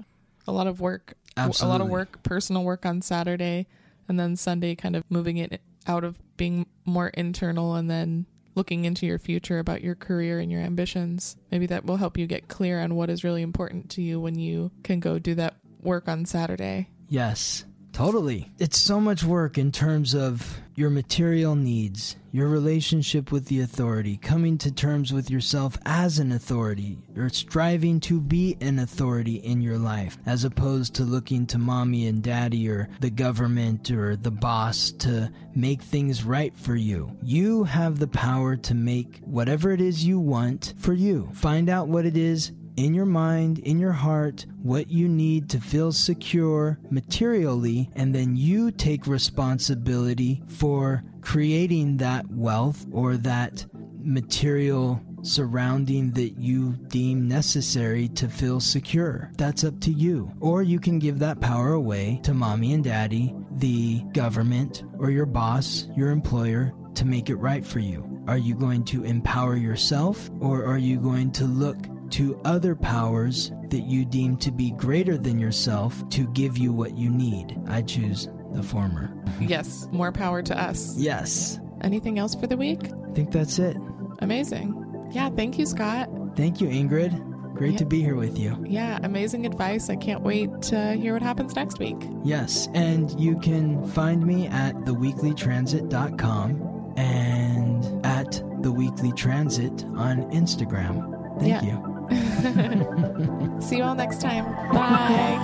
A 0.49 0.53
lot 0.53 0.66
of 0.66 0.80
work, 0.80 1.14
a 1.36 1.49
lot 1.62 1.80
of 1.80 1.88
work, 1.88 2.22
personal 2.22 2.64
work 2.64 2.86
on 2.86 3.03
Saturday, 3.03 3.66
and 4.09 4.18
then 4.18 4.36
Sunday 4.36 4.74
kind 4.74 4.97
of 4.97 5.05
moving 5.11 5.36
it 5.36 5.61
out 5.86 6.03
of 6.03 6.18
being 6.36 6.66
more 6.84 7.09
internal 7.09 7.74
and 7.74 7.90
then 7.90 8.26
looking 8.55 8.86
into 8.86 9.07
your 9.07 9.18
future 9.18 9.59
about 9.59 9.82
your 9.82 9.94
career 9.94 10.38
and 10.40 10.51
your 10.51 10.62
ambitions. 10.62 11.36
Maybe 11.51 11.66
that 11.66 11.84
will 11.84 11.99
help 11.99 12.16
you 12.16 12.26
get 12.26 12.49
clear 12.49 12.80
on 12.80 12.94
what 12.94 13.11
is 13.11 13.22
really 13.22 13.42
important 13.42 13.90
to 13.90 14.03
you 14.03 14.18
when 14.18 14.38
you 14.38 14.70
can 14.82 14.99
go 14.99 15.18
do 15.18 15.34
that 15.34 15.57
work 15.83 16.09
on 16.09 16.24
Saturday. 16.24 16.89
Yes, 17.09 17.64
Totally. 17.97 18.51
It's 18.59 18.79
so 18.79 19.01
much 19.01 19.24
work 19.24 19.57
in 19.57 19.72
terms 19.72 20.14
of 20.14 20.59
your 20.74 20.91
material 20.91 21.57
needs, 21.57 22.16
your 22.31 22.47
relationship 22.47 23.33
with 23.33 23.47
the 23.47 23.62
authority, 23.62 24.18
coming 24.18 24.59
to 24.59 24.70
terms 24.70 25.14
with 25.14 25.31
yourself 25.31 25.79
as 25.87 26.18
an 26.18 26.31
authority, 26.31 26.99
or 27.16 27.31
striving 27.31 27.99
to 28.01 28.20
be 28.20 28.59
an 28.61 28.81
authority 28.81 29.37
in 29.37 29.62
your 29.62 29.79
life, 29.79 30.18
as 30.27 30.45
opposed 30.45 30.95
to 30.97 31.05
looking 31.05 31.47
to 31.47 31.57
mommy 31.57 32.07
and 32.07 32.22
daddy 32.22 32.68
or 32.68 32.91
the 33.01 33.09
government 33.09 33.91
or 33.91 34.14
the 34.14 34.31
boss 34.31 34.91
to 34.91 35.33
make 35.55 35.81
things 35.81 36.22
right 36.22 36.55
for 36.55 36.77
you. 36.77 37.16
You 37.22 37.64
have 37.64 37.99
the 37.99 38.09
power 38.09 38.57
to 38.57 38.74
make 38.74 39.20
whatever 39.20 39.72
it 39.72 39.81
is 39.81 40.05
you 40.05 40.20
want 40.20 40.74
for 40.77 40.93
you. 40.93 41.31
Find 41.33 41.70
out 41.70 41.89
what 41.89 42.05
it 42.05 42.18
is 42.18 42.53
in 42.77 42.95
your 42.95 43.07
mind, 43.07 43.59
in 43.61 43.79
your 43.79 43.93
heart, 43.93 44.47
what 44.62 44.91
you 44.91 45.09
need 45.09 45.49
to 45.51 45.61
feel 45.61 45.93
secure 45.93 46.79
materially, 46.91 47.91
and 47.95 48.14
then 48.14 48.37
you 48.37 48.70
take 48.70 49.07
responsibility 49.07 50.43
for 50.47 51.03
creating 51.20 51.97
that 51.97 52.31
wealth 52.31 52.87
or 52.93 53.16
that 53.16 53.66
material 53.99 55.01
surrounding 55.22 56.12
that 56.12 56.39
you 56.39 56.74
deem 56.89 57.27
necessary 57.27 58.09
to 58.09 58.29
feel 58.29 58.61
secure. 58.61 59.33
That's 59.37 59.64
up 59.64 59.81
to 59.81 59.91
you. 59.91 60.31
Or 60.41 60.62
you 60.62 60.79
can 60.79 60.99
give 60.99 61.18
that 61.18 61.41
power 61.41 61.72
away 61.72 62.20
to 62.22 62.33
mommy 62.33 62.74
and 62.74 62.85
daddy, 62.85 63.35
the 63.57 64.03
government, 64.12 64.85
or 64.99 65.11
your 65.11 65.27
boss, 65.27 65.89
your 65.97 66.11
employer, 66.11 66.72
to 66.95 67.05
make 67.05 67.29
it 67.29 67.37
right 67.37 67.66
for 67.66 67.81
you. 67.81 68.05
Are 68.29 68.39
you 68.39 68.55
going 68.55 68.85
to 68.87 69.05
empower 69.05 69.57
yourself, 69.57 70.31
or 70.41 70.64
are 70.64 70.79
you 70.79 71.01
going 71.01 71.33
to 71.33 71.45
look 71.45 71.77
to 72.12 72.40
other 72.44 72.74
powers 72.74 73.52
that 73.70 73.82
you 73.82 74.04
deem 74.04 74.36
to 74.38 74.50
be 74.50 74.70
greater 74.72 75.16
than 75.18 75.38
yourself 75.38 76.07
to 76.11 76.26
give 76.28 76.57
you 76.59 76.72
what 76.72 76.96
you 76.96 77.11
need. 77.11 77.59
I 77.68 77.82
choose 77.82 78.28
the 78.52 78.62
former. 78.62 79.12
Yes, 79.40 79.86
more 79.92 80.12
power 80.12 80.40
to 80.42 80.59
us. 80.59 80.96
Yes. 80.96 81.59
Anything 81.82 82.18
else 82.18 82.34
for 82.34 82.46
the 82.46 82.57
week? 82.57 82.80
I 83.09 83.12
think 83.12 83.30
that's 83.32 83.59
it. 83.59 83.76
Amazing. 84.20 85.09
Yeah, 85.12 85.28
thank 85.30 85.59
you, 85.59 85.66
Scott. 85.66 86.09
Thank 86.36 86.61
you, 86.62 86.68
Ingrid. 86.68 87.22
Great 87.54 87.72
Yeah. 87.72 87.78
to 87.78 87.86
be 87.86 88.00
here 88.02 88.14
with 88.16 88.38
you. 88.38 88.57
Yeah, 88.66 88.98
amazing 89.02 89.44
advice. 89.46 89.88
I 89.90 89.96
can't 89.96 90.22
wait 90.22 90.50
to 90.62 90.92
hear 90.94 91.12
what 91.14 91.22
happens 91.22 91.54
next 91.57 91.78
week. 91.78 91.96
Yes, 92.24 92.68
and 92.74 93.18
you 93.20 93.38
can 93.40 93.86
find 93.88 94.24
me 94.26 94.46
at 94.46 94.74
theweeklytransit.com 94.86 96.94
and 96.96 98.07
at 98.07 98.30
theweeklytransit 98.62 99.84
on 99.96 100.18
Instagram. 100.30 101.38
Thank 101.40 101.62
Yeah. 101.62 101.64
you. 101.64 101.95
See 103.61 103.76
you 103.78 103.82
all 103.82 103.94
next 103.94 104.20
time. 104.20 104.44
Bye. 104.72 105.38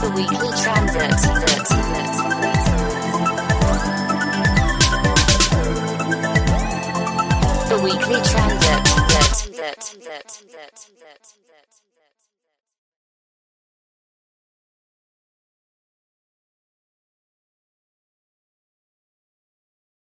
The 0.00 0.10
Weekly 0.16 0.50
Transit. 0.62 1.10
The 7.68 7.78
Weekly 7.82 8.20
Transit. 8.22 8.68